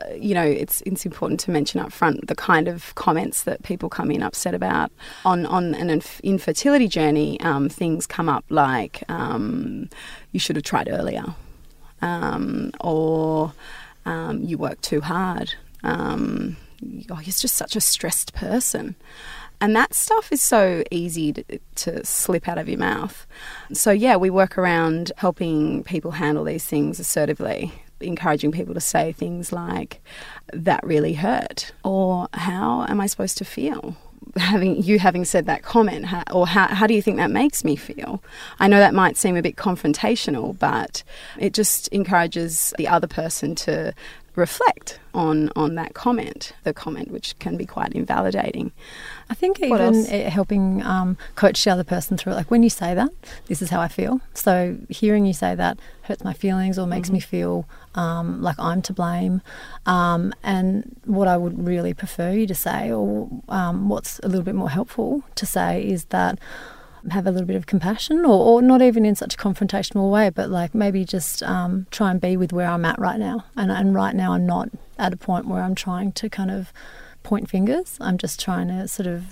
uh, 0.00 0.14
you 0.14 0.32
know, 0.34 0.42
it's 0.42 0.80
it's 0.86 1.04
important 1.04 1.38
to 1.40 1.50
mention 1.50 1.78
up 1.78 1.92
front 1.92 2.26
the 2.26 2.34
kind 2.34 2.66
of 2.66 2.94
comments 2.94 3.42
that 3.42 3.62
people 3.62 3.90
come 3.90 4.10
in 4.10 4.22
upset 4.22 4.54
about 4.54 4.90
on 5.26 5.44
on 5.44 5.74
an 5.74 5.90
inf- 5.90 6.18
infertility 6.20 6.88
journey. 6.88 7.38
Um, 7.42 7.68
things 7.68 8.06
come 8.06 8.26
up 8.26 8.42
like 8.48 9.02
um, 9.10 9.90
you 10.32 10.40
should 10.40 10.56
have 10.56 10.64
tried 10.64 10.88
earlier, 10.90 11.34
um, 12.00 12.70
or 12.80 13.52
um, 14.06 14.42
you 14.42 14.56
work 14.56 14.80
too 14.80 15.02
hard. 15.02 15.52
Um, 15.84 16.56
oh, 17.10 17.16
he's 17.16 17.38
just 17.38 17.56
such 17.56 17.76
a 17.76 17.80
stressed 17.80 18.32
person. 18.32 18.96
And 19.62 19.76
that 19.76 19.94
stuff 19.94 20.32
is 20.32 20.42
so 20.42 20.82
easy 20.90 21.32
to, 21.34 21.44
to 21.76 22.04
slip 22.04 22.48
out 22.48 22.58
of 22.58 22.68
your 22.68 22.80
mouth. 22.80 23.28
So, 23.72 23.92
yeah, 23.92 24.16
we 24.16 24.28
work 24.28 24.58
around 24.58 25.12
helping 25.18 25.84
people 25.84 26.10
handle 26.10 26.42
these 26.42 26.64
things 26.64 26.98
assertively, 26.98 27.72
encouraging 28.00 28.50
people 28.50 28.74
to 28.74 28.80
say 28.80 29.12
things 29.12 29.52
like, 29.52 30.02
that 30.52 30.84
really 30.84 31.14
hurt, 31.14 31.70
or 31.84 32.26
how 32.34 32.86
am 32.88 33.00
I 33.00 33.06
supposed 33.06 33.38
to 33.38 33.44
feel? 33.44 33.94
Having 34.36 34.82
you 34.82 34.98
having 34.98 35.24
said 35.24 35.46
that 35.46 35.62
comment, 35.62 36.06
or 36.32 36.48
how, 36.48 36.66
how 36.66 36.88
do 36.88 36.94
you 36.94 37.02
think 37.02 37.18
that 37.18 37.30
makes 37.30 37.62
me 37.62 37.76
feel? 37.76 38.20
I 38.58 38.66
know 38.66 38.78
that 38.78 38.94
might 38.94 39.16
seem 39.16 39.36
a 39.36 39.42
bit 39.42 39.54
confrontational, 39.54 40.58
but 40.58 41.04
it 41.38 41.54
just 41.54 41.86
encourages 41.88 42.74
the 42.78 42.88
other 42.88 43.06
person 43.06 43.54
to 43.56 43.94
reflect 44.34 44.98
on 45.14 45.50
on 45.54 45.74
that 45.74 45.94
comment, 45.94 46.52
the 46.64 46.72
comment, 46.72 47.10
which 47.10 47.38
can 47.38 47.56
be 47.56 47.66
quite 47.66 47.92
invalidating. 47.92 48.72
I 49.28 49.34
think 49.34 49.58
What 49.58 49.80
even 49.80 49.94
else? 49.94 50.32
helping 50.32 50.82
um, 50.82 51.18
coach 51.34 51.62
the 51.64 51.70
other 51.70 51.84
person 51.84 52.16
through 52.16 52.32
it. 52.32 52.36
Like 52.36 52.50
when 52.50 52.62
you 52.62 52.70
say 52.70 52.94
that, 52.94 53.10
this 53.46 53.60
is 53.62 53.70
how 53.70 53.80
I 53.80 53.88
feel. 53.88 54.20
So 54.34 54.76
hearing 54.88 55.26
you 55.26 55.32
say 55.32 55.54
that 55.54 55.78
hurts 56.02 56.24
my 56.24 56.32
feelings 56.32 56.78
or 56.78 56.86
makes 56.86 57.10
me 57.10 57.20
feel 57.20 57.66
um, 57.94 58.42
like 58.42 58.56
I'm 58.58 58.82
to 58.82 58.92
blame. 58.92 59.42
Um, 59.86 60.32
and 60.42 60.96
what 61.04 61.28
I 61.28 61.36
would 61.36 61.66
really 61.66 61.94
prefer 61.94 62.32
you 62.32 62.46
to 62.46 62.54
say, 62.54 62.90
or 62.90 63.28
um, 63.48 63.88
what's 63.88 64.18
a 64.20 64.28
little 64.28 64.44
bit 64.44 64.54
more 64.54 64.70
helpful 64.70 65.22
to 65.34 65.46
say, 65.46 65.82
is 65.82 66.06
that 66.06 66.38
have 67.10 67.26
a 67.26 67.30
little 67.30 67.46
bit 67.46 67.56
of 67.56 67.66
compassion, 67.66 68.24
or, 68.24 68.46
or 68.46 68.62
not 68.62 68.82
even 68.82 69.04
in 69.04 69.14
such 69.14 69.34
a 69.34 69.36
confrontational 69.36 70.10
way, 70.10 70.30
but 70.30 70.50
like 70.50 70.74
maybe 70.74 71.04
just 71.04 71.42
um, 71.42 71.86
try 71.90 72.10
and 72.10 72.20
be 72.20 72.36
with 72.36 72.52
where 72.52 72.68
I'm 72.68 72.84
at 72.84 72.98
right 72.98 73.18
now. 73.18 73.44
And, 73.56 73.70
and 73.70 73.94
right 73.94 74.14
now, 74.14 74.32
I'm 74.32 74.46
not 74.46 74.68
at 74.98 75.12
a 75.12 75.16
point 75.16 75.46
where 75.46 75.62
I'm 75.62 75.74
trying 75.74 76.12
to 76.12 76.28
kind 76.28 76.50
of 76.50 76.72
point 77.22 77.50
fingers. 77.50 77.98
I'm 78.00 78.18
just 78.18 78.40
trying 78.40 78.68
to 78.68 78.86
sort 78.88 79.06
of 79.06 79.24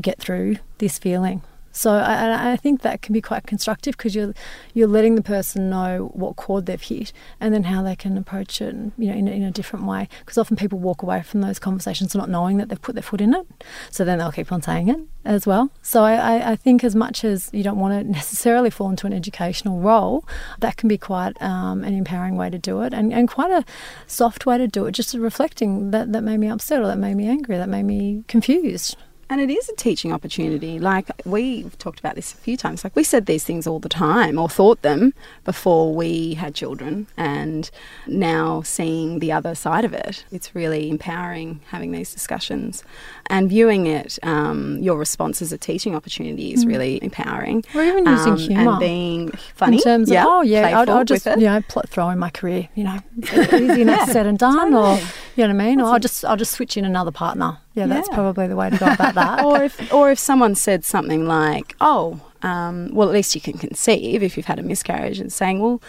get 0.00 0.18
through 0.18 0.56
this 0.78 0.98
feeling. 0.98 1.42
So 1.76 1.92
I, 1.92 2.52
I- 2.52 2.56
think 2.56 2.80
that 2.82 3.02
can 3.02 3.12
be 3.12 3.20
quite 3.20 3.46
constructive 3.46 3.96
because 3.98 4.14
you're 4.14 4.32
you're 4.72 4.88
letting 4.88 5.14
the 5.14 5.22
person 5.22 5.68
know 5.68 6.10
what 6.14 6.34
chord 6.36 6.64
they've 6.64 6.80
hit 6.80 7.12
and 7.38 7.52
then 7.52 7.64
how 7.64 7.82
they 7.82 7.94
can 7.94 8.16
approach 8.16 8.62
it, 8.62 8.74
you 8.96 9.08
know, 9.08 9.14
in 9.14 9.28
a, 9.28 9.30
in 9.30 9.42
a 9.42 9.50
different 9.50 9.84
way. 9.84 10.08
Because 10.20 10.38
often 10.38 10.56
people 10.56 10.78
walk 10.78 11.02
away 11.02 11.22
from 11.22 11.42
those 11.42 11.58
conversations 11.58 12.14
not 12.14 12.30
knowing 12.30 12.56
that 12.56 12.70
they've 12.70 12.80
put 12.80 12.94
their 12.94 13.02
foot 13.02 13.20
in 13.20 13.34
it, 13.34 13.46
so 13.90 14.04
then 14.04 14.18
they'll 14.18 14.32
keep 14.32 14.50
on 14.50 14.62
saying 14.62 14.88
it 14.88 15.00
as 15.26 15.46
well. 15.46 15.70
So 15.82 16.02
I, 16.02 16.14
I, 16.14 16.50
I 16.52 16.56
think 16.56 16.82
as 16.82 16.96
much 16.96 17.24
as 17.24 17.50
you 17.52 17.62
don't 17.62 17.78
want 17.78 17.92
to 18.00 18.10
necessarily 18.20 18.70
fall 18.70 18.88
into 18.88 19.06
an 19.06 19.12
educational 19.12 19.78
role, 19.80 20.24
that 20.60 20.78
can 20.78 20.88
be 20.88 20.96
quite 20.98 21.40
um, 21.42 21.84
an 21.84 21.92
empowering 21.94 22.36
way 22.36 22.48
to 22.48 22.58
do 22.58 22.80
it 22.80 22.94
and, 22.94 23.12
and 23.12 23.28
quite 23.28 23.50
a 23.50 23.64
soft 24.06 24.46
way 24.46 24.56
to 24.56 24.66
do 24.66 24.86
it. 24.86 24.92
Just 24.92 25.12
reflecting 25.14 25.90
that 25.90 26.12
that 26.12 26.22
made 26.22 26.38
me 26.38 26.48
upset 26.48 26.80
or 26.80 26.86
that 26.86 26.98
made 26.98 27.14
me 27.16 27.28
angry, 27.28 27.58
that 27.58 27.68
made 27.68 27.84
me 27.84 28.24
confused. 28.28 28.96
And 29.28 29.40
it 29.40 29.50
is 29.50 29.68
a 29.68 29.74
teaching 29.74 30.12
opportunity. 30.12 30.78
Like 30.78 31.10
we've 31.24 31.76
talked 31.78 31.98
about 31.98 32.14
this 32.14 32.32
a 32.32 32.36
few 32.36 32.56
times. 32.56 32.84
Like 32.84 32.94
we 32.94 33.02
said 33.02 33.26
these 33.26 33.42
things 33.42 33.66
all 33.66 33.80
the 33.80 33.88
time 33.88 34.38
or 34.38 34.48
thought 34.48 34.82
them 34.82 35.14
before 35.44 35.92
we 35.94 36.34
had 36.34 36.54
children 36.54 37.08
and 37.16 37.68
now 38.06 38.62
seeing 38.62 39.18
the 39.18 39.32
other 39.32 39.56
side 39.56 39.84
of 39.84 39.92
it. 39.92 40.24
It's 40.30 40.54
really 40.54 40.88
empowering 40.90 41.60
having 41.70 41.90
these 41.90 42.12
discussions 42.12 42.84
and 43.28 43.48
viewing 43.48 43.86
it, 43.88 44.18
um, 44.22 44.78
your 44.78 44.96
response 44.96 45.42
as 45.42 45.52
a 45.52 45.58
teaching 45.58 45.96
opportunity 45.96 46.52
is 46.52 46.64
really 46.64 47.02
empowering. 47.02 47.64
Or 47.74 47.82
even 47.82 48.06
using 48.06 48.32
Um, 48.34 48.38
humour. 48.38 48.70
And 48.70 48.78
being 48.78 49.30
funny. 49.54 49.78
In 49.78 49.82
terms 49.82 50.08
yeah, 50.08 50.22
of, 50.22 50.28
oh 50.28 50.42
yeah, 50.42 50.78
I'll, 50.78 50.88
I'll 50.88 51.04
just 51.04 51.26
you 51.26 51.36
know 51.36 51.60
pl- 51.68 51.82
throw 51.88 52.10
in 52.10 52.18
my 52.20 52.30
career, 52.30 52.68
you 52.76 52.84
know, 52.84 52.98
easy 53.52 53.82
enough 53.82 54.08
said 54.10 54.26
and 54.26 54.38
done, 54.38 54.72
or 54.72 54.98
you 55.36 55.46
know 55.46 55.54
what 55.54 55.62
I 55.62 55.66
mean, 55.66 55.80
or 55.80 55.92
I'll 55.92 55.98
just 55.98 56.24
I'll 56.24 56.36
just 56.36 56.52
switch 56.52 56.76
in 56.76 56.84
another 56.84 57.10
partner. 57.12 57.58
Yeah, 57.74 57.86
that's 57.86 58.08
probably 58.08 58.46
the 58.46 58.56
way 58.56 58.70
to 58.70 58.76
go 58.76 58.86
about 58.92 59.14
that. 59.14 59.44
or 59.44 59.62
if 59.62 59.92
or 59.92 60.10
if 60.10 60.18
someone 60.18 60.54
said 60.54 60.84
something 60.84 61.26
like, 61.26 61.76
"Oh, 61.80 62.20
um, 62.42 62.90
well, 62.92 63.08
at 63.08 63.14
least 63.14 63.34
you 63.34 63.40
can 63.40 63.58
conceive 63.58 64.22
if 64.22 64.36
you've 64.36 64.46
had 64.46 64.58
a 64.58 64.62
miscarriage," 64.62 65.20
and 65.20 65.32
saying, 65.32 65.60
"Well, 65.60 65.82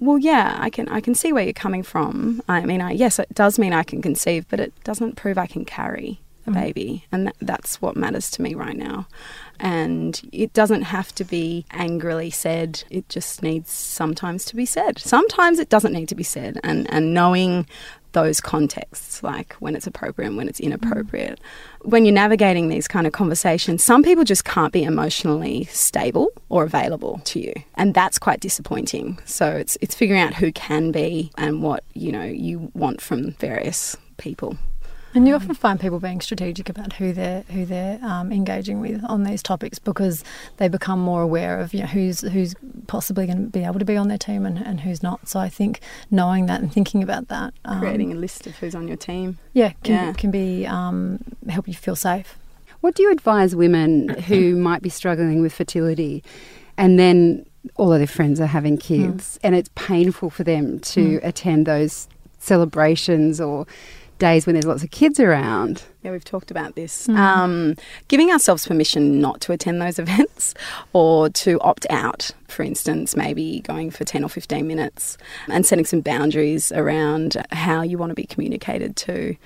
well, 0.00 0.18
yeah, 0.18 0.56
I 0.60 0.70
can 0.70 0.88
I 0.88 1.00
can 1.00 1.14
see 1.14 1.32
where 1.32 1.44
you're 1.44 1.52
coming 1.52 1.82
from. 1.82 2.42
I 2.48 2.64
mean, 2.64 2.80
I, 2.80 2.92
yes, 2.92 3.18
it 3.18 3.32
does 3.34 3.58
mean 3.58 3.72
I 3.72 3.82
can 3.82 4.02
conceive, 4.02 4.46
but 4.48 4.60
it 4.60 4.72
doesn't 4.84 5.16
prove 5.16 5.38
I 5.38 5.46
can 5.46 5.64
carry 5.64 6.20
a 6.46 6.50
baby, 6.50 7.04
and 7.12 7.26
that, 7.26 7.36
that's 7.40 7.82
what 7.82 7.96
matters 7.96 8.30
to 8.32 8.42
me 8.42 8.54
right 8.54 8.76
now. 8.76 9.06
And 9.60 10.20
it 10.32 10.52
doesn't 10.52 10.82
have 10.82 11.12
to 11.16 11.24
be 11.24 11.64
angrily 11.72 12.30
said. 12.30 12.84
It 12.90 13.08
just 13.08 13.42
needs 13.42 13.70
sometimes 13.70 14.44
to 14.46 14.56
be 14.56 14.64
said. 14.64 14.98
Sometimes 14.98 15.58
it 15.58 15.68
doesn't 15.68 15.92
need 15.92 16.08
to 16.08 16.14
be 16.14 16.22
said, 16.22 16.60
and 16.62 16.90
and 16.92 17.12
knowing 17.12 17.66
those 18.12 18.40
contexts, 18.40 19.22
like 19.22 19.54
when 19.54 19.76
it's 19.76 19.86
appropriate 19.86 20.28
and 20.28 20.36
when 20.36 20.48
it's 20.48 20.60
inappropriate. 20.60 21.40
When 21.82 22.04
you're 22.04 22.14
navigating 22.14 22.68
these 22.68 22.88
kind 22.88 23.06
of 23.06 23.12
conversations, 23.12 23.84
some 23.84 24.02
people 24.02 24.24
just 24.24 24.44
can't 24.44 24.72
be 24.72 24.82
emotionally 24.82 25.64
stable 25.64 26.28
or 26.48 26.64
available 26.64 27.20
to 27.24 27.40
you, 27.40 27.54
and 27.74 27.94
that's 27.94 28.18
quite 28.18 28.40
disappointing. 28.40 29.18
So 29.24 29.48
it's 29.48 29.78
it's 29.80 29.94
figuring 29.94 30.20
out 30.20 30.34
who 30.34 30.52
can 30.52 30.90
be 30.90 31.30
and 31.36 31.62
what 31.62 31.84
you 31.94 32.12
know 32.12 32.24
you 32.24 32.70
want 32.74 33.00
from 33.00 33.32
various 33.32 33.96
people. 34.16 34.56
And 35.18 35.26
you 35.26 35.34
often 35.34 35.52
find 35.56 35.80
people 35.80 35.98
being 35.98 36.20
strategic 36.20 36.68
about 36.68 36.92
who 36.92 37.12
they're 37.12 37.42
who 37.50 37.64
they're 37.64 37.98
um, 38.04 38.30
engaging 38.30 38.80
with 38.80 39.02
on 39.04 39.24
these 39.24 39.42
topics 39.42 39.76
because 39.80 40.22
they 40.58 40.68
become 40.68 41.00
more 41.00 41.22
aware 41.22 41.58
of 41.58 41.74
you 41.74 41.80
know 41.80 41.86
who's 41.86 42.20
who's 42.20 42.54
possibly 42.86 43.26
going 43.26 43.46
to 43.46 43.50
be 43.50 43.64
able 43.64 43.80
to 43.80 43.84
be 43.84 43.96
on 43.96 44.06
their 44.06 44.16
team 44.16 44.46
and, 44.46 44.58
and 44.58 44.78
who's 44.82 45.02
not. 45.02 45.26
So 45.26 45.40
I 45.40 45.48
think 45.48 45.80
knowing 46.12 46.46
that 46.46 46.60
and 46.60 46.72
thinking 46.72 47.02
about 47.02 47.26
that, 47.28 47.52
um, 47.64 47.80
Creating 47.80 48.12
a 48.12 48.14
list 48.14 48.46
of 48.46 48.54
who's 48.58 48.76
on 48.76 48.86
your 48.86 48.96
team. 48.96 49.38
yeah, 49.54 49.72
can 49.82 49.92
Yeah. 49.94 50.12
can 50.12 50.30
be 50.30 50.64
um, 50.68 51.18
help 51.48 51.66
you 51.66 51.74
feel 51.74 51.96
safe. 51.96 52.38
What 52.80 52.94
do 52.94 53.02
you 53.02 53.10
advise 53.10 53.56
women 53.56 54.10
who 54.10 54.54
might 54.68 54.82
be 54.82 54.88
struggling 54.88 55.42
with 55.42 55.52
fertility 55.52 56.22
and 56.76 56.96
then 56.96 57.44
all 57.74 57.92
of 57.92 57.98
their 57.98 58.06
friends 58.06 58.40
are 58.40 58.46
having 58.46 58.78
kids 58.78 59.36
and 59.42 59.56
it's 59.56 59.70
painful 59.74 60.30
for 60.30 60.44
them 60.44 60.78
to 60.94 61.18
attend 61.24 61.66
those 61.66 62.06
celebrations 62.38 63.40
or 63.40 63.66
days 64.18 64.46
when 64.46 64.54
there's 64.54 64.66
lots 64.66 64.82
of 64.82 64.90
kids 64.90 65.18
around? 65.20 65.82
Yeah, 66.02 66.12
we've 66.12 66.24
talked 66.24 66.52
about 66.52 66.76
this. 66.76 67.08
Um, 67.08 67.74
giving 68.06 68.30
ourselves 68.30 68.66
permission 68.66 69.20
not 69.20 69.40
to 69.42 69.52
attend 69.52 69.82
those 69.82 69.98
events 69.98 70.54
or 70.92 71.28
to 71.30 71.58
opt 71.60 71.86
out, 71.90 72.30
for 72.46 72.62
instance, 72.62 73.16
maybe 73.16 73.60
going 73.60 73.90
for 73.90 74.04
10 74.04 74.22
or 74.22 74.28
15 74.28 74.66
minutes 74.66 75.18
and 75.48 75.66
setting 75.66 75.84
some 75.84 76.00
boundaries 76.00 76.70
around 76.70 77.36
how 77.50 77.82
you 77.82 77.98
want 77.98 78.10
to 78.10 78.14
be 78.14 78.24
communicated 78.24 78.94
to. 78.96 79.36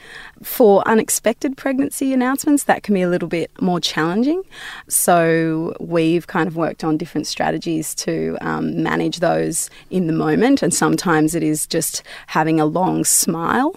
For 0.43 0.87
unexpected 0.87 1.57
pregnancy 1.57 2.13
announcements, 2.13 2.65
that 2.65 2.83
can 2.83 2.95
be 2.95 3.03
a 3.03 3.09
little 3.09 3.29
bit 3.29 3.51
more 3.61 3.81
challenging. 3.81 4.43
So 4.89 5.75
we've 5.81 6.27
kind 6.27 6.47
of 6.47 6.55
worked 6.55 6.85
on 6.85 6.99
different 6.99 7.27
strategies 7.27 7.95
to 7.97 8.37
um, 8.43 8.83
manage 8.83 9.21
those 9.21 9.71
in 9.91 10.07
the 10.07 10.13
moment, 10.13 10.63
and 10.63 10.75
sometimes 10.75 11.35
it 11.35 11.43
is 11.43 11.67
just 11.67 12.03
having 12.27 12.61
a 12.61 12.67
long 12.67 13.05
smile 13.05 13.75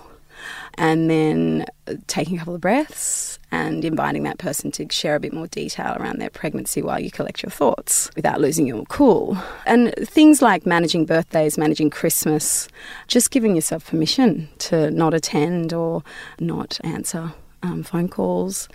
and 0.77 1.09
then 1.09 1.65
taking 2.07 2.35
a 2.35 2.39
couple 2.39 2.55
of 2.55 2.61
breaths 2.61 3.39
and 3.51 3.85
inviting 3.85 4.23
that 4.23 4.37
person 4.37 4.71
to 4.71 4.87
share 4.91 5.15
a 5.15 5.19
bit 5.19 5.33
more 5.33 5.47
detail 5.47 5.95
around 5.99 6.19
their 6.19 6.29
pregnancy 6.29 6.81
while 6.81 6.99
you 6.99 7.09
collect 7.09 7.41
your 7.41 7.49
thoughts 7.49 8.09
without 8.15 8.41
losing 8.41 8.67
your 8.67 8.83
cool. 8.85 9.37
And 9.65 9.93
things 9.97 10.41
like 10.41 10.65
managing 10.65 11.05
birthdays, 11.05 11.57
managing 11.57 11.89
Christmas, 11.89 12.67
just 13.07 13.31
giving 13.31 13.55
yourself 13.55 13.87
permission 13.87 14.49
to 14.59 14.91
not 14.91 15.13
attend 15.13 15.73
or 15.73 16.03
not 16.39 16.79
answer 16.83 17.33
um, 17.63 17.83
phone 17.83 18.07
calls. 18.07 18.69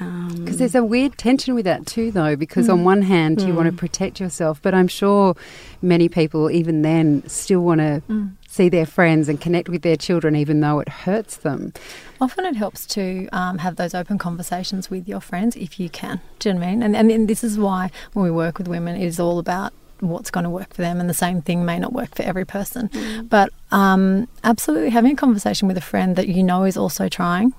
Um, 0.00 0.34
Because 0.34 0.56
there's 0.56 0.74
a 0.74 0.82
weird 0.82 1.18
tension 1.18 1.54
with 1.54 1.66
that 1.66 1.86
too, 1.86 2.10
though, 2.10 2.34
because 2.34 2.68
on 2.68 2.84
one 2.84 3.02
hand, 3.02 3.42
you 3.42 3.54
want 3.54 3.66
to 3.70 3.76
protect 3.76 4.18
yourself, 4.18 4.60
but 4.62 4.74
I'm 4.74 4.88
sure 4.88 5.36
many 5.82 6.08
people, 6.08 6.50
even 6.50 6.82
then, 6.82 7.22
still 7.28 7.60
want 7.60 7.80
to 7.80 8.02
see 8.48 8.68
their 8.68 8.86
friends 8.86 9.28
and 9.28 9.40
connect 9.40 9.68
with 9.68 9.82
their 9.82 9.96
children, 9.96 10.34
even 10.34 10.60
though 10.60 10.80
it 10.80 10.88
hurts 10.88 11.36
them. 11.36 11.72
Often 12.20 12.46
it 12.46 12.56
helps 12.56 12.86
to 12.86 13.28
um, 13.32 13.58
have 13.58 13.76
those 13.76 13.94
open 13.94 14.18
conversations 14.18 14.90
with 14.90 15.06
your 15.06 15.20
friends 15.20 15.54
if 15.54 15.78
you 15.78 15.88
can. 15.88 16.20
Do 16.38 16.48
you 16.48 16.54
know 16.54 16.60
what 16.60 16.66
I 16.66 16.70
mean? 16.70 16.82
And, 16.82 16.96
and, 16.96 17.10
and 17.10 17.28
this 17.28 17.44
is 17.44 17.58
why 17.58 17.90
when 18.12 18.24
we 18.24 18.30
work 18.30 18.58
with 18.58 18.66
women, 18.66 18.96
it 18.96 19.04
is 19.06 19.20
all 19.20 19.38
about 19.38 19.72
what's 20.00 20.30
going 20.30 20.44
to 20.44 20.50
work 20.50 20.72
for 20.72 20.82
them, 20.82 20.98
and 20.98 21.10
the 21.10 21.14
same 21.14 21.42
thing 21.42 21.64
may 21.64 21.78
not 21.78 21.92
work 21.92 22.14
for 22.14 22.22
every 22.22 22.46
person. 22.46 22.88
But 23.28 23.52
um, 23.70 24.28
absolutely 24.42 24.90
having 24.90 25.12
a 25.12 25.16
conversation 25.16 25.68
with 25.68 25.76
a 25.76 25.82
friend 25.82 26.16
that 26.16 26.26
you 26.26 26.42
know 26.42 26.64
is 26.64 26.76
also 26.76 27.08
trying, 27.08 27.52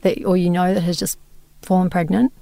that 0.00 0.24
or 0.24 0.36
you 0.36 0.50
know 0.50 0.74
that 0.74 0.80
has 0.80 0.96
just 0.98 1.18
fallen 1.62 1.90
pregnant 1.90 2.32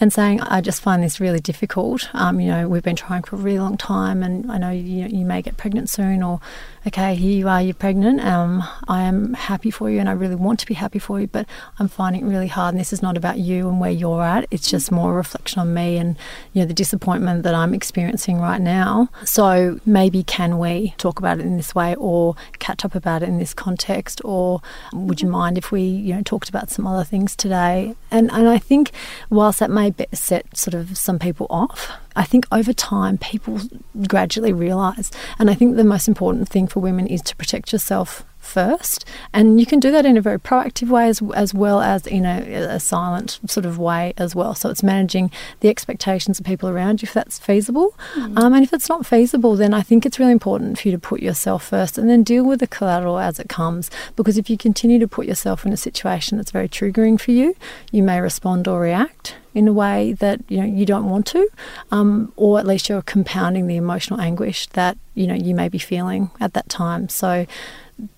and 0.00 0.12
saying, 0.12 0.40
I 0.40 0.60
just 0.60 0.80
find 0.80 1.02
this 1.02 1.20
really 1.20 1.40
difficult. 1.40 2.08
Um, 2.14 2.40
you 2.40 2.48
know, 2.50 2.68
we've 2.68 2.82
been 2.82 2.96
trying 2.96 3.22
for 3.22 3.36
a 3.36 3.38
really 3.38 3.58
long 3.58 3.76
time 3.76 4.22
and 4.22 4.50
I 4.50 4.56
know 4.56 4.70
you, 4.70 5.06
you 5.06 5.24
may 5.24 5.42
get 5.42 5.58
pregnant 5.58 5.90
soon 5.90 6.22
or, 6.22 6.40
okay, 6.86 7.14
here 7.14 7.38
you 7.38 7.48
are, 7.48 7.60
you're 7.60 7.74
pregnant. 7.74 8.20
Um, 8.24 8.64
I 8.88 9.02
am 9.02 9.34
happy 9.34 9.70
for 9.70 9.90
you 9.90 10.00
and 10.00 10.08
I 10.08 10.12
really 10.12 10.36
want 10.36 10.58
to 10.60 10.66
be 10.66 10.74
happy 10.74 10.98
for 10.98 11.20
you, 11.20 11.26
but 11.26 11.46
I'm 11.78 11.88
finding 11.88 12.22
it 12.22 12.24
really 12.24 12.46
hard 12.46 12.74
and 12.74 12.80
this 12.80 12.92
is 12.92 13.02
not 13.02 13.18
about 13.18 13.38
you 13.38 13.68
and 13.68 13.78
where 13.78 13.90
you're 13.90 14.22
at. 14.22 14.46
It's 14.50 14.70
just 14.70 14.90
more 14.90 15.12
a 15.12 15.14
reflection 15.14 15.60
on 15.60 15.74
me 15.74 15.98
and, 15.98 16.16
you 16.54 16.62
know, 16.62 16.66
the 16.66 16.74
disappointment 16.74 17.42
that 17.42 17.54
I'm 17.54 17.74
experiencing 17.74 18.40
right 18.40 18.60
now. 18.60 19.10
So 19.24 19.80
maybe 19.84 20.22
can 20.22 20.58
we 20.58 20.94
talk 20.96 21.18
about 21.18 21.40
it 21.40 21.46
in 21.46 21.58
this 21.58 21.74
way 21.74 21.94
or 21.96 22.36
catch 22.58 22.84
up 22.84 22.94
about 22.94 23.22
it 23.22 23.28
in 23.28 23.38
this 23.38 23.52
context 23.52 24.22
or 24.24 24.62
would 24.94 25.20
you 25.20 25.28
mind 25.28 25.58
if 25.58 25.70
we, 25.70 25.82
you 25.82 26.14
know, 26.14 26.22
talked 26.22 26.48
about 26.48 26.70
some 26.70 26.86
other 26.86 27.04
things 27.04 27.36
today? 27.36 27.94
And, 28.10 28.30
and 28.32 28.48
I 28.48 28.58
think 28.70 28.92
whilst 29.30 29.58
that 29.58 29.68
may 29.68 29.92
set 30.12 30.56
sort 30.56 30.74
of 30.74 30.96
some 30.96 31.18
people 31.18 31.48
off, 31.50 31.90
I 32.14 32.22
think 32.22 32.46
over 32.52 32.72
time 32.72 33.18
people 33.18 33.60
gradually 34.06 34.52
realise. 34.52 35.10
And 35.40 35.50
I 35.50 35.54
think 35.54 35.74
the 35.74 35.82
most 35.82 36.06
important 36.06 36.48
thing 36.48 36.68
for 36.68 36.78
women 36.78 37.08
is 37.08 37.20
to 37.22 37.34
protect 37.34 37.72
yourself 37.72 38.24
first. 38.40 39.04
And 39.32 39.60
you 39.60 39.66
can 39.66 39.80
do 39.80 39.90
that 39.92 40.06
in 40.06 40.16
a 40.16 40.20
very 40.20 40.38
proactive 40.38 40.88
way 40.88 41.08
as, 41.08 41.22
as 41.34 41.54
well 41.54 41.80
as 41.80 42.06
in 42.06 42.24
a, 42.24 42.40
a 42.52 42.80
silent 42.80 43.38
sort 43.46 43.66
of 43.66 43.78
way 43.78 44.12
as 44.16 44.34
well. 44.34 44.54
So 44.54 44.70
it's 44.70 44.82
managing 44.82 45.30
the 45.60 45.68
expectations 45.68 46.40
of 46.40 46.46
people 46.46 46.68
around 46.68 47.02
you 47.02 47.06
if 47.06 47.14
that's 47.14 47.38
feasible. 47.38 47.94
Um, 48.16 48.54
and 48.54 48.62
if 48.62 48.72
it's 48.72 48.88
not 48.88 49.06
feasible, 49.06 49.56
then 49.56 49.74
I 49.74 49.82
think 49.82 50.04
it's 50.04 50.18
really 50.18 50.32
important 50.32 50.78
for 50.78 50.88
you 50.88 50.92
to 50.92 50.98
put 50.98 51.20
yourself 51.20 51.66
first 51.66 51.98
and 51.98 52.08
then 52.08 52.22
deal 52.22 52.44
with 52.44 52.60
the 52.60 52.66
collateral 52.66 53.18
as 53.18 53.38
it 53.38 53.48
comes. 53.48 53.90
Because 54.16 54.38
if 54.38 54.50
you 54.50 54.56
continue 54.56 54.98
to 54.98 55.08
put 55.08 55.26
yourself 55.26 55.64
in 55.64 55.72
a 55.72 55.76
situation 55.76 56.36
that's 56.36 56.50
very 56.50 56.68
triggering 56.68 57.20
for 57.20 57.30
you, 57.30 57.56
you 57.92 58.02
may 58.02 58.20
respond 58.20 58.66
or 58.66 58.80
react 58.80 59.36
in 59.54 59.66
a 59.66 59.72
way 59.72 60.12
that 60.14 60.40
you 60.48 60.58
know 60.58 60.64
you 60.64 60.86
don't 60.86 61.08
want 61.08 61.26
to, 61.26 61.48
um, 61.90 62.32
or 62.36 62.58
at 62.58 62.66
least 62.66 62.88
you're 62.88 63.02
compounding 63.02 63.66
the 63.66 63.76
emotional 63.76 64.20
anguish 64.20 64.66
that 64.68 64.96
you 65.14 65.26
know 65.26 65.34
you 65.34 65.54
may 65.54 65.68
be 65.68 65.78
feeling 65.78 66.30
at 66.40 66.54
that 66.54 66.68
time. 66.68 67.08
So, 67.08 67.46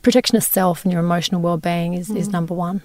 protection 0.03 0.37
of 0.37 0.45
self 0.45 0.85
and 0.85 0.93
your 0.93 1.03
emotional 1.03 1.41
well-being 1.41 1.95
is, 1.95 2.11
is 2.11 2.29
number 2.29 2.55
one. 2.55 2.83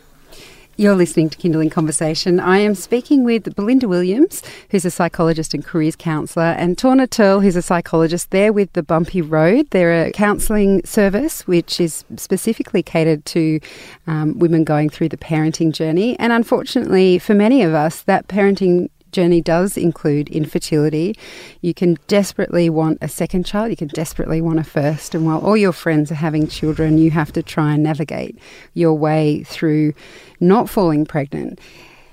You're 0.80 0.94
listening 0.94 1.32
to 1.32 1.38
Kinderling 1.40 1.72
Conversation. 1.72 2.40
I 2.40 2.60
am 2.60 2.76
speaking 2.76 3.24
with 3.24 3.56
Belinda 3.56 3.88
Williams, 3.88 4.44
who's 4.70 4.86
a 4.86 4.92
psychologist 4.92 5.56
and 5.56 5.66
careers 5.66 5.96
counsellor, 5.96 6.54
and 6.56 6.78
Tawna 6.78 7.08
Tourle, 7.08 7.42
who's 7.42 7.56
a 7.56 7.64
psychologist. 7.64 8.30
They're 8.30 8.54
with 8.54 8.72
the 8.74 8.84
Bumpy 8.84 9.24
Road. 9.24 9.72
They're 9.72 10.06
a 10.06 10.12
counselling 10.12 10.86
service 10.86 11.48
which 11.48 11.82
is 11.82 12.06
specifically 12.18 12.84
catered 12.84 13.26
to 13.26 13.60
um, 14.06 14.38
women 14.38 14.64
going 14.64 14.90
through 14.92 15.10
the 15.10 15.18
parenting 15.18 15.72
journey. 15.72 16.16
And 16.20 16.32
unfortunately, 16.32 17.18
for 17.18 17.34
many 17.34 17.64
of 17.64 17.74
us, 17.74 18.04
that 18.04 18.28
parenting 18.28 18.92
journey 19.18 19.42
does 19.42 19.78
include 19.78 20.30
infertility. 20.30 21.18
You 21.62 21.74
can 21.74 21.98
desperately 22.08 22.70
want 22.70 23.00
a 23.02 23.08
second 23.08 23.48
child, 23.48 23.72
you 23.72 23.76
can 23.76 23.88
desperately 23.88 24.42
want 24.42 24.60
a 24.60 24.64
first, 24.64 25.16
and 25.16 25.26
while 25.26 25.40
all 25.40 25.58
your 25.58 25.72
friends 25.72 26.12
are 26.12 26.22
having 26.28 26.48
children, 26.48 27.00
you 27.00 27.10
have 27.10 27.32
to 27.34 27.42
try 27.42 27.74
and 27.74 27.82
navigate 27.82 28.38
your 28.76 28.94
way 28.94 29.44
through 29.44 29.96
not 30.40 30.70
falling 30.70 31.04
pregnant. 31.04 31.60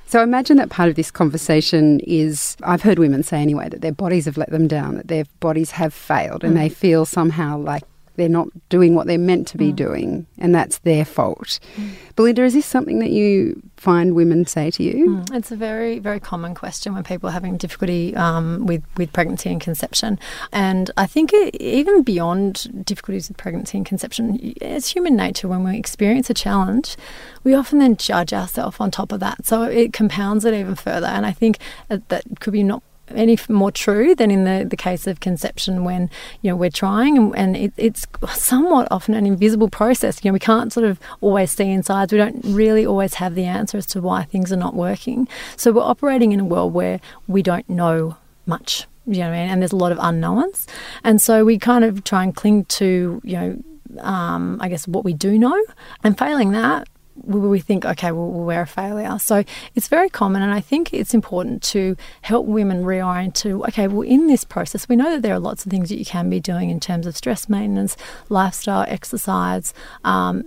So 0.06 0.22
imagine 0.22 0.56
that 0.56 0.70
part 0.70 0.88
of 0.88 0.94
this 0.94 1.10
conversation 1.10 2.00
is 2.00 2.56
I've 2.62 2.82
heard 2.82 2.98
women 2.98 3.22
say 3.22 3.42
anyway 3.42 3.68
that 3.68 3.82
their 3.82 3.92
bodies 3.92 4.24
have 4.24 4.38
let 4.38 4.48
them 4.48 4.66
down, 4.66 4.94
that 4.96 5.08
their 5.08 5.24
bodies 5.40 5.72
have 5.72 5.92
failed, 5.92 6.42
and 6.42 6.54
mm. 6.54 6.60
they 6.60 6.70
feel 6.70 7.04
somehow 7.04 7.58
like 7.58 7.84
they're 8.16 8.28
not 8.28 8.48
doing 8.68 8.94
what 8.94 9.06
they're 9.06 9.18
meant 9.18 9.48
to 9.48 9.58
be 9.58 9.72
doing, 9.72 10.26
and 10.38 10.54
that's 10.54 10.78
their 10.78 11.04
fault. 11.04 11.58
Belinda, 12.16 12.44
is 12.44 12.54
this 12.54 12.66
something 12.66 13.00
that 13.00 13.10
you 13.10 13.60
find 13.76 14.14
women 14.14 14.46
say 14.46 14.70
to 14.70 14.82
you? 14.82 15.08
Mm, 15.08 15.34
It's 15.36 15.50
a 15.50 15.56
very, 15.56 15.98
very 15.98 16.20
common 16.20 16.54
question 16.54 16.94
when 16.94 17.02
people 17.04 17.28
are 17.28 17.32
having 17.32 17.56
difficulty 17.56 18.14
um, 18.16 18.66
with, 18.66 18.82
with 18.96 19.12
pregnancy 19.12 19.50
and 19.50 19.60
conception. 19.60 20.18
And 20.52 20.90
I 20.96 21.06
think 21.06 21.32
it, 21.32 21.54
even 21.56 22.02
beyond 22.02 22.84
difficulties 22.84 23.28
with 23.28 23.36
pregnancy 23.36 23.76
and 23.78 23.86
conception, 23.86 24.38
it's 24.60 24.88
human 24.88 25.16
nature 25.16 25.48
when 25.48 25.64
we 25.64 25.76
experience 25.76 26.30
a 26.30 26.34
challenge, 26.34 26.96
we 27.42 27.54
often 27.54 27.80
then 27.80 27.96
judge 27.96 28.32
ourselves 28.32 28.76
on 28.80 28.90
top 28.90 29.12
of 29.12 29.20
that. 29.20 29.44
So 29.44 29.62
it 29.64 29.92
compounds 29.92 30.44
it 30.44 30.54
even 30.54 30.76
further. 30.76 31.08
And 31.08 31.26
I 31.26 31.32
think 31.32 31.58
that, 31.88 32.08
that 32.08 32.24
could 32.40 32.52
be 32.52 32.62
not 32.62 32.82
any 33.08 33.38
more 33.48 33.70
true 33.70 34.14
than 34.14 34.30
in 34.30 34.44
the, 34.44 34.66
the 34.68 34.76
case 34.76 35.06
of 35.06 35.20
conception 35.20 35.84
when 35.84 36.10
you 36.42 36.50
know 36.50 36.56
we're 36.56 36.70
trying 36.70 37.16
and, 37.16 37.36
and 37.36 37.56
it, 37.56 37.72
it's 37.76 38.06
somewhat 38.32 38.88
often 38.90 39.14
an 39.14 39.26
invisible 39.26 39.68
process. 39.68 40.24
You 40.24 40.30
know 40.30 40.32
we 40.32 40.38
can't 40.40 40.72
sort 40.72 40.86
of 40.86 40.98
always 41.20 41.50
see 41.50 41.70
insides 41.70 42.12
we 42.12 42.18
don't 42.18 42.40
really 42.44 42.86
always 42.86 43.14
have 43.14 43.34
the 43.34 43.44
answer 43.44 43.78
as 43.78 43.86
to 43.86 44.00
why 44.00 44.24
things 44.24 44.52
are 44.52 44.56
not 44.56 44.74
working. 44.74 45.28
So 45.56 45.72
we're 45.72 45.82
operating 45.82 46.32
in 46.32 46.40
a 46.40 46.44
world 46.44 46.72
where 46.72 47.00
we 47.28 47.42
don't 47.42 47.68
know 47.68 48.16
much 48.46 48.86
you 49.06 49.18
know 49.18 49.28
I 49.28 49.32
mean? 49.32 49.50
and 49.50 49.60
there's 49.60 49.72
a 49.72 49.76
lot 49.76 49.92
of 49.92 49.98
unknowns. 50.00 50.66
And 51.02 51.20
so 51.20 51.44
we 51.44 51.58
kind 51.58 51.84
of 51.84 52.04
try 52.04 52.22
and 52.22 52.34
cling 52.34 52.64
to 52.66 53.20
you 53.24 53.36
know 53.36 53.62
um, 54.00 54.58
I 54.60 54.68
guess 54.68 54.88
what 54.88 55.04
we 55.04 55.12
do 55.12 55.38
know. 55.38 55.62
And 56.02 56.18
failing 56.18 56.52
that 56.52 56.88
we 57.26 57.60
think, 57.60 57.84
okay, 57.84 58.12
well, 58.12 58.28
we're 58.28 58.62
a 58.62 58.66
failure. 58.66 59.18
So 59.18 59.44
it's 59.74 59.88
very 59.88 60.08
common, 60.08 60.42
and 60.42 60.52
I 60.52 60.60
think 60.60 60.92
it's 60.92 61.14
important 61.14 61.62
to 61.64 61.96
help 62.22 62.46
women 62.46 62.84
reorient 62.84 63.34
to, 63.34 63.64
okay, 63.64 63.88
well, 63.88 64.02
in 64.02 64.26
this 64.26 64.44
process, 64.44 64.88
we 64.88 64.96
know 64.96 65.10
that 65.10 65.22
there 65.22 65.34
are 65.34 65.38
lots 65.40 65.64
of 65.64 65.70
things 65.70 65.88
that 65.88 65.98
you 65.98 66.04
can 66.04 66.30
be 66.30 66.40
doing 66.40 66.70
in 66.70 66.80
terms 66.80 67.06
of 67.06 67.16
stress 67.16 67.48
maintenance, 67.48 67.96
lifestyle, 68.28 68.84
exercise, 68.88 69.74
um, 70.04 70.44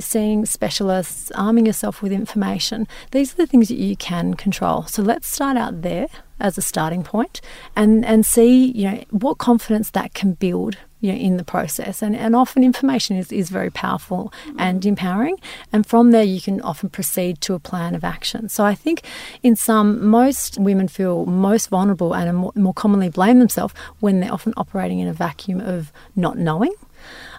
seeing 0.00 0.46
specialists, 0.46 1.30
arming 1.32 1.66
yourself 1.66 2.02
with 2.02 2.12
information. 2.12 2.86
These 3.10 3.34
are 3.34 3.36
the 3.36 3.46
things 3.46 3.68
that 3.68 3.78
you 3.78 3.96
can 3.96 4.34
control. 4.34 4.84
So 4.84 5.02
let's 5.02 5.26
start 5.26 5.56
out 5.56 5.82
there 5.82 6.08
as 6.38 6.58
a 6.58 6.62
starting 6.62 7.02
point 7.02 7.40
and, 7.74 8.04
and 8.04 8.24
see, 8.26 8.70
you 8.72 8.90
know, 8.90 9.04
what 9.10 9.38
confidence 9.38 9.90
that 9.90 10.14
can 10.14 10.34
build 10.34 10.76
you 11.00 11.12
know, 11.12 11.18
in 11.18 11.36
the 11.36 11.44
process. 11.44 12.02
And, 12.02 12.16
and 12.16 12.34
often 12.34 12.64
information 12.64 13.16
is, 13.16 13.30
is 13.30 13.50
very 13.50 13.70
powerful 13.70 14.32
and 14.58 14.84
empowering. 14.84 15.36
And 15.72 15.86
from 15.86 16.10
there, 16.10 16.24
you 16.24 16.40
can 16.40 16.60
often 16.62 16.88
proceed 16.88 17.40
to 17.42 17.54
a 17.54 17.58
plan 17.58 17.94
of 17.94 18.04
action. 18.04 18.48
So 18.48 18.64
I 18.64 18.74
think 18.74 19.02
in 19.42 19.56
some, 19.56 20.06
most 20.06 20.58
women 20.58 20.88
feel 20.88 21.26
most 21.26 21.68
vulnerable 21.68 22.14
and 22.14 22.36
more, 22.36 22.52
more 22.54 22.74
commonly 22.74 23.08
blame 23.08 23.38
themselves 23.38 23.74
when 24.00 24.20
they're 24.20 24.32
often 24.32 24.54
operating 24.56 24.98
in 24.98 25.08
a 25.08 25.12
vacuum 25.12 25.60
of 25.60 25.92
not 26.14 26.38
knowing. 26.38 26.72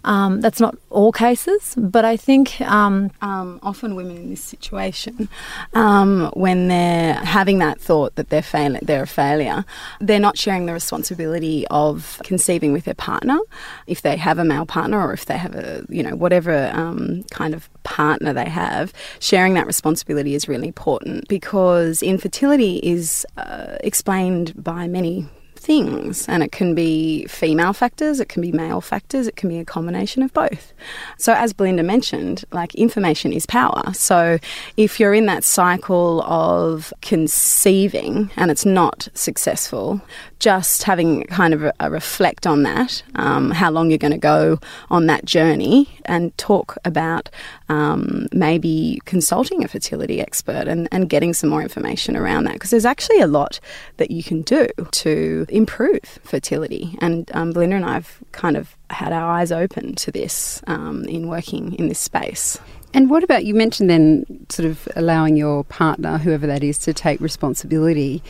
Um, 0.04 0.42
that's 0.42 0.60
not 0.60 0.78
all 0.90 1.12
cases, 1.12 1.76
but 1.78 2.06
I 2.06 2.18
think 2.18 2.62
um, 2.62 3.12
um, 3.22 3.60
often 3.64 3.96
women 3.96 4.18
in 4.18 4.30
this 4.30 4.44
situation, 4.44 5.30
um, 5.74 6.32
when 6.34 6.68
they're 6.68 7.16
having 7.16 7.60
that 7.60 7.80
thought 7.80 8.16
that 8.16 8.30
they're 8.30 8.42
fail- 8.42 8.80
they're 8.82 9.04
a 9.04 9.08
failure, 9.08 9.66
they're 10.00 10.20
not 10.20 10.38
sharing 10.38 10.66
the 10.66 10.74
responsibility 10.74 11.66
of 11.70 12.20
conceiving 12.24 12.74
with 12.74 12.86
their 12.86 12.94
partner, 12.94 13.40
if 13.88 14.02
they 14.02 14.18
have 14.18 14.40
a 14.40 14.46
male 14.46 14.66
partner 14.66 15.00
or 15.00 15.14
if 15.14 15.26
they 15.26 15.38
have 15.38 15.56
a 15.56 15.86
you 15.90 16.04
know 16.04 16.16
whatever 16.16 16.72
um, 16.74 17.24
kind 17.32 17.54
of 17.54 17.70
partner 17.84 18.34
they 18.34 18.50
have. 18.50 18.94
Sharing 19.20 19.54
that 19.56 19.68
responsibility 19.68 20.36
is 20.36 20.48
really 20.48 20.68
important 20.68 21.28
because 21.28 22.02
infertility 22.02 22.78
is 22.78 23.26
uh, 23.38 23.78
explained 23.82 24.54
by 24.62 24.88
many 24.88 25.28
things. 25.68 26.28
And 26.30 26.42
it 26.42 26.54
can 26.54 26.74
be 26.74 27.26
female 27.26 27.74
factors, 27.74 28.22
it 28.22 28.30
can 28.30 28.42
be 28.42 28.54
male 28.54 28.80
factors, 28.80 29.28
it 29.28 29.36
can 29.36 29.50
be 29.50 29.60
a 29.60 29.66
combination 29.66 30.24
of 30.24 30.34
both. 30.34 30.74
So, 31.18 31.34
as 31.34 31.52
Belinda 31.52 31.84
mentioned, 31.84 32.46
like 32.54 32.74
information 32.76 33.34
is 33.34 33.46
power. 33.46 33.84
So, 33.94 34.40
if 34.78 34.98
you're 34.98 35.14
in 35.14 35.26
that 35.26 35.44
cycle 35.44 36.24
of 36.24 36.94
conceiving 37.02 38.32
and 38.38 38.50
it's 38.50 38.66
not 38.66 39.10
successful, 39.14 40.02
just 40.40 40.84
having 40.84 41.24
kind 41.26 41.54
of 41.54 41.64
a, 41.64 41.74
a 41.80 41.90
reflect 41.90 42.46
on 42.46 42.64
that, 42.64 43.04
um, 43.16 43.52
how 43.52 43.72
long 43.72 43.90
you're 43.90 43.98
going 43.98 44.12
to 44.12 44.18
go 44.18 44.60
on 44.90 45.08
that 45.08 45.26
journey, 45.26 45.90
and 46.06 46.38
talk 46.38 46.78
about 46.86 47.30
um, 47.70 48.28
maybe 48.32 49.02
consulting 49.06 49.64
a 49.64 49.68
fertility 49.68 50.22
expert 50.22 50.68
and, 50.68 50.88
and 50.92 51.10
getting 51.10 51.34
some 51.34 51.50
more 51.50 51.62
information 51.62 52.16
around 52.16 52.44
that. 52.44 52.54
Because 52.54 52.70
there's 52.70 52.86
actually 52.86 53.20
a 53.20 53.28
lot 53.28 53.60
that 53.98 54.12
you 54.12 54.24
can 54.24 54.42
do 54.44 54.68
to 54.92 55.46
improve 55.50 56.20
fertility. 56.24 56.98
And 57.02 57.30
um, 57.34 57.52
Belinda 57.52 57.76
and 57.76 57.86
I 57.86 57.94
have 57.94 58.20
kind 58.32 58.58
of 58.58 58.76
had 58.90 59.12
our 59.12 59.30
eyes 59.30 59.52
open 59.52 59.96
to 59.96 60.12
this 60.12 60.62
um, 60.68 61.04
in 61.06 61.28
working 61.28 61.74
in 61.74 61.88
this 61.88 62.00
space. 62.00 62.60
And 62.94 63.10
what 63.10 63.24
about 63.24 63.46
you 63.46 63.54
mentioned 63.54 63.90
then 63.90 64.26
sort 64.50 64.68
of 64.68 64.88
allowing 64.96 65.36
your 65.36 65.64
partner, 65.66 66.18
whoever 66.18 66.48
that 66.48 66.64
is, 66.64 66.78
to 66.80 66.94
take 66.94 67.20
responsibility? 67.20 68.24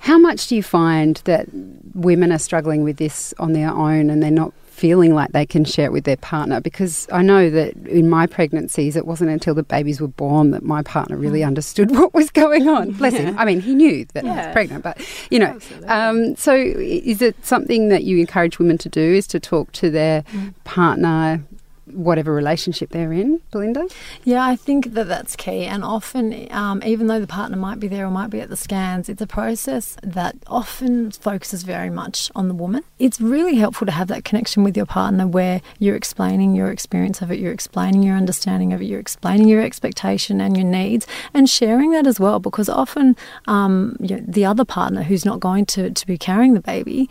How 0.00 0.18
much 0.18 0.48
do 0.48 0.56
you 0.56 0.62
find 0.62 1.16
that 1.24 1.46
women 1.94 2.32
are 2.32 2.38
struggling 2.38 2.82
with 2.84 2.96
this 2.96 3.34
on 3.38 3.52
their 3.52 3.70
own 3.70 4.08
and 4.08 4.22
they're 4.22 4.30
not 4.30 4.54
feeling 4.64 5.14
like 5.14 5.32
they 5.32 5.44
can 5.44 5.62
share 5.62 5.84
it 5.84 5.92
with 5.92 6.04
their 6.04 6.16
partner? 6.16 6.58
Because 6.58 7.06
I 7.12 7.20
know 7.20 7.50
that 7.50 7.76
in 7.86 8.08
my 8.08 8.26
pregnancies, 8.26 8.96
it 8.96 9.06
wasn't 9.06 9.30
until 9.30 9.52
the 9.52 9.62
babies 9.62 10.00
were 10.00 10.08
born 10.08 10.52
that 10.52 10.62
my 10.62 10.82
partner 10.82 11.18
really 11.18 11.40
mm. 11.40 11.46
understood 11.46 11.90
what 11.96 12.14
was 12.14 12.30
going 12.30 12.66
on. 12.66 12.92
Bless 12.98 13.12
yeah. 13.12 13.20
him. 13.20 13.38
I 13.38 13.44
mean, 13.44 13.60
he 13.60 13.74
knew 13.74 14.06
that 14.14 14.24
yeah. 14.24 14.32
I 14.32 14.36
was 14.46 14.52
pregnant, 14.54 14.84
but 14.84 14.98
you 15.30 15.38
know. 15.38 15.58
Um, 15.86 16.34
so, 16.34 16.54
is 16.54 17.20
it 17.20 17.36
something 17.44 17.90
that 17.90 18.04
you 18.04 18.18
encourage 18.18 18.58
women 18.58 18.78
to 18.78 18.88
do? 18.88 19.02
Is 19.02 19.26
to 19.28 19.38
talk 19.38 19.70
to 19.72 19.90
their 19.90 20.22
mm. 20.22 20.54
partner 20.64 21.44
whatever 21.92 22.32
relationship 22.32 22.90
they're 22.90 23.12
in, 23.12 23.40
Belinda? 23.50 23.88
Yeah, 24.24 24.44
I 24.44 24.56
think 24.56 24.94
that 24.94 25.08
that's 25.08 25.36
key. 25.36 25.64
And 25.64 25.84
often, 25.84 26.48
um, 26.52 26.82
even 26.84 27.06
though 27.06 27.20
the 27.20 27.26
partner 27.26 27.56
might 27.56 27.80
be 27.80 27.88
there 27.88 28.06
or 28.06 28.10
might 28.10 28.30
be 28.30 28.40
at 28.40 28.48
the 28.48 28.56
scans, 28.56 29.08
it's 29.08 29.22
a 29.22 29.26
process 29.26 29.96
that 30.02 30.36
often 30.46 31.10
focuses 31.10 31.62
very 31.62 31.90
much 31.90 32.30
on 32.34 32.48
the 32.48 32.54
woman. 32.54 32.82
It's 32.98 33.20
really 33.20 33.56
helpful 33.56 33.86
to 33.86 33.92
have 33.92 34.08
that 34.08 34.24
connection 34.24 34.64
with 34.64 34.76
your 34.76 34.86
partner 34.86 35.26
where 35.26 35.60
you're 35.78 35.96
explaining 35.96 36.54
your 36.54 36.70
experience 36.70 37.22
of 37.22 37.30
it, 37.30 37.38
you're 37.38 37.52
explaining 37.52 38.02
your 38.02 38.16
understanding 38.16 38.72
of 38.72 38.80
it, 38.80 38.86
you're 38.86 39.00
explaining 39.00 39.48
your 39.48 39.62
expectation 39.62 40.40
and 40.40 40.56
your 40.56 40.66
needs, 40.66 41.06
and 41.34 41.48
sharing 41.48 41.90
that 41.92 42.06
as 42.06 42.20
well. 42.20 42.38
Because 42.38 42.68
often, 42.68 43.16
um, 43.46 43.96
you 44.00 44.16
know, 44.16 44.24
the 44.26 44.44
other 44.44 44.64
partner 44.64 45.02
who's 45.02 45.24
not 45.24 45.40
going 45.40 45.66
to, 45.66 45.90
to 45.90 46.06
be 46.06 46.18
carrying 46.18 46.54
the 46.54 46.60
baby 46.60 47.08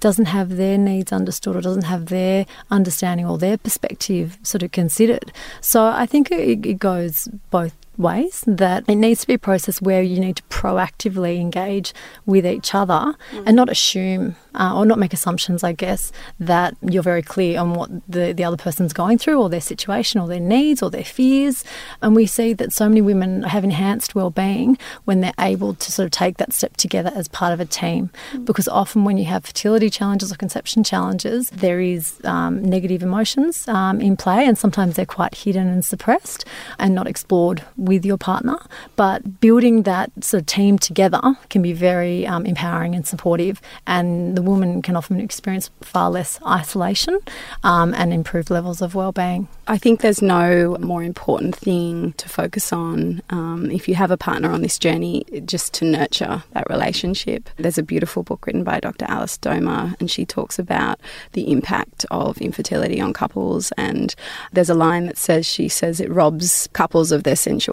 doesn't 0.00 0.26
have 0.26 0.56
their 0.56 0.78
needs 0.78 1.12
understood 1.12 1.56
or 1.56 1.60
doesn't 1.60 1.84
have 1.84 2.06
their 2.06 2.46
understanding 2.70 3.26
or 3.26 3.38
their 3.38 3.56
perspective 3.56 4.38
sort 4.42 4.62
of 4.62 4.72
considered. 4.72 5.32
So 5.60 5.86
I 5.86 6.06
think 6.06 6.30
it, 6.30 6.66
it 6.66 6.78
goes 6.78 7.28
both 7.50 7.74
ways 8.00 8.42
that 8.46 8.84
it 8.88 8.96
needs 8.96 9.20
to 9.20 9.26
be 9.26 9.34
a 9.34 9.38
process 9.38 9.80
where 9.80 10.02
you 10.02 10.18
need 10.18 10.36
to 10.36 10.42
proactively 10.44 11.40
engage 11.40 11.92
with 12.26 12.46
each 12.46 12.74
other 12.74 13.14
mm. 13.30 13.42
and 13.46 13.54
not 13.54 13.68
assume 13.68 14.36
uh, 14.54 14.76
or 14.76 14.84
not 14.84 14.98
make 14.98 15.12
assumptions, 15.12 15.62
I 15.62 15.72
guess, 15.72 16.12
that 16.38 16.76
you're 16.82 17.02
very 17.02 17.22
clear 17.22 17.60
on 17.60 17.74
what 17.74 17.90
the, 18.08 18.32
the 18.32 18.44
other 18.44 18.56
person's 18.56 18.92
going 18.92 19.18
through 19.18 19.40
or 19.40 19.48
their 19.48 19.60
situation 19.60 20.20
or 20.20 20.26
their 20.26 20.40
needs 20.40 20.82
or 20.82 20.90
their 20.90 21.04
fears. 21.04 21.64
And 22.02 22.16
we 22.16 22.26
see 22.26 22.52
that 22.54 22.72
so 22.72 22.88
many 22.88 23.00
women 23.00 23.42
have 23.44 23.64
enhanced 23.64 24.14
well-being 24.14 24.78
when 25.04 25.20
they're 25.20 25.32
able 25.38 25.74
to 25.74 25.92
sort 25.92 26.06
of 26.06 26.10
take 26.10 26.38
that 26.38 26.52
step 26.52 26.76
together 26.76 27.12
as 27.14 27.28
part 27.28 27.52
of 27.52 27.60
a 27.60 27.64
team. 27.64 28.10
Mm. 28.32 28.44
Because 28.44 28.68
often 28.68 29.04
when 29.04 29.18
you 29.18 29.26
have 29.26 29.44
fertility 29.44 29.90
challenges 29.90 30.32
or 30.32 30.36
conception 30.36 30.82
challenges, 30.82 31.50
there 31.50 31.80
is 31.80 32.20
um, 32.24 32.62
negative 32.62 33.02
emotions 33.02 33.68
um, 33.68 34.00
in 34.00 34.16
play 34.16 34.46
and 34.46 34.58
sometimes 34.58 34.96
they're 34.96 35.06
quite 35.06 35.34
hidden 35.34 35.68
and 35.68 35.84
suppressed 35.84 36.44
and 36.78 36.94
not 36.94 37.06
explored 37.06 37.62
with 37.90 38.06
your 38.06 38.16
partner. 38.16 38.58
But 38.94 39.40
building 39.40 39.82
that 39.82 40.12
sort 40.22 40.42
of 40.42 40.46
team 40.46 40.78
together 40.78 41.20
can 41.48 41.60
be 41.60 41.72
very 41.72 42.24
um, 42.24 42.46
empowering 42.46 42.94
and 42.94 43.04
supportive 43.04 43.60
and 43.84 44.36
the 44.36 44.42
woman 44.42 44.80
can 44.80 44.94
often 44.94 45.18
experience 45.18 45.70
far 45.80 46.08
less 46.08 46.40
isolation 46.46 47.18
um, 47.64 47.92
and 47.94 48.12
improved 48.12 48.48
levels 48.48 48.80
of 48.80 48.94
well-being. 48.94 49.48
I 49.66 49.76
think 49.76 50.00
there's 50.00 50.22
no 50.22 50.76
more 50.78 51.02
important 51.02 51.56
thing 51.56 52.12
to 52.14 52.28
focus 52.28 52.72
on 52.72 53.22
um, 53.30 53.70
if 53.72 53.88
you 53.88 53.96
have 53.96 54.12
a 54.12 54.16
partner 54.16 54.50
on 54.52 54.62
this 54.62 54.78
journey, 54.78 55.24
just 55.44 55.74
to 55.74 55.84
nurture 55.84 56.44
that 56.52 56.70
relationship. 56.70 57.50
There's 57.56 57.78
a 57.78 57.82
beautiful 57.82 58.22
book 58.22 58.46
written 58.46 58.62
by 58.62 58.78
Dr. 58.78 59.06
Alice 59.08 59.36
Domar, 59.38 59.96
and 59.98 60.08
she 60.08 60.24
talks 60.24 60.58
about 60.58 61.00
the 61.32 61.50
impact 61.50 62.06
of 62.12 62.38
infertility 62.38 63.00
on 63.00 63.12
couples. 63.12 63.72
And 63.72 64.14
there's 64.52 64.70
a 64.70 64.74
line 64.74 65.06
that 65.06 65.18
says 65.18 65.44
she 65.46 65.68
says 65.68 66.00
it 66.00 66.10
robs 66.10 66.68
couples 66.72 67.10
of 67.10 67.24
their 67.24 67.36
sensuality 67.36 67.69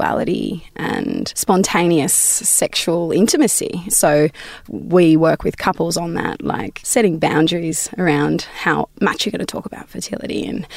and 0.75 1.31
spontaneous 1.35 2.13
sexual 2.13 3.11
intimacy. 3.11 3.83
So 3.89 4.29
we 4.67 5.17
work 5.17 5.43
with 5.43 5.57
couples 5.57 5.97
on 5.97 6.13
that, 6.13 6.41
like 6.41 6.67
like 6.67 6.81
setting 6.83 7.19
boundaries 7.19 7.89
around 7.97 8.43
how 8.63 8.89
much 9.01 9.25
you're 9.25 9.31
going 9.31 9.39
to 9.39 9.45
talk 9.45 9.65
about 9.65 9.87
fertility 9.89 10.45
and 10.45 10.67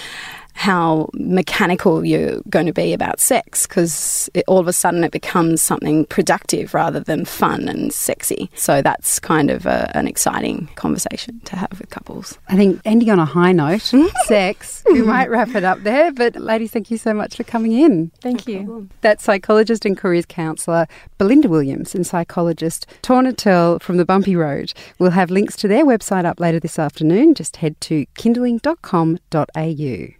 how 0.61 1.09
mechanical 1.15 2.05
you're 2.05 2.43
going 2.51 2.67
to 2.67 2.73
be 2.73 2.93
about 2.93 3.19
sex 3.19 3.67
because 3.67 4.29
all 4.47 4.59
of 4.59 4.69
a 4.69 4.75
sudden 4.75 5.03
it 5.03 5.11
becomes 5.11 5.63
something 5.63 6.05
productive 6.05 6.75
rather 6.75 7.01
than 7.01 7.25
fun 7.25 7.67
and 7.67 7.95
sexy. 7.95 8.51
So 8.57 8.83
that's 8.83 9.19
kind 9.19 9.51
of 9.51 9.65
a, 9.65 9.91
an 9.97 10.07
exciting 10.07 10.69
conversation 10.75 11.41
to 11.47 11.57
have 11.57 11.81
with 11.81 11.89
couples. 11.89 12.39
I 12.49 12.57
think 12.57 12.79
ending 12.85 13.09
on 13.09 13.19
a 13.19 13.25
high 13.25 13.53
note, 13.53 13.81
sex, 14.27 14.85
we 14.93 15.01
might 15.01 15.31
wrap 15.31 15.55
it 15.55 15.65
up 15.65 15.83
there. 15.83 16.13
But 16.13 16.37
ladies, 16.37 16.73
thank 16.73 16.91
you 16.91 16.99
so 16.99 17.15
much 17.15 17.37
for 17.37 17.45
coming 17.45 17.73
in. 17.73 18.11
Thank 18.21 18.47
no 18.47 18.53
you. 18.53 18.59
Problem. 18.59 18.91
That's 19.01 19.25
psychologist 19.25 19.87
and 19.87 19.97
careers 19.97 20.27
counsellor 20.27 20.87
Belinda 21.17 21.49
Williams 21.49 21.95
and 21.95 22.07
psychologist 22.07 22.87
Tawna 23.03 23.35
Tourle 23.35 23.81
from 23.81 23.97
the 23.97 24.05
Bumpy 24.05 24.37
Road. 24.37 24.75
We'll 24.99 25.13
have 25.13 25.31
links 25.31 25.57
to 25.57 25.69
their 25.69 25.87
website 25.87 26.27
up 26.27 26.39
later 26.39 26.61
this 26.61 26.79
afternoon. 26.79 27.33
Just 27.33 27.57
head 27.57 27.81
to 27.81 28.05
kinderling.com.au. 28.19 30.20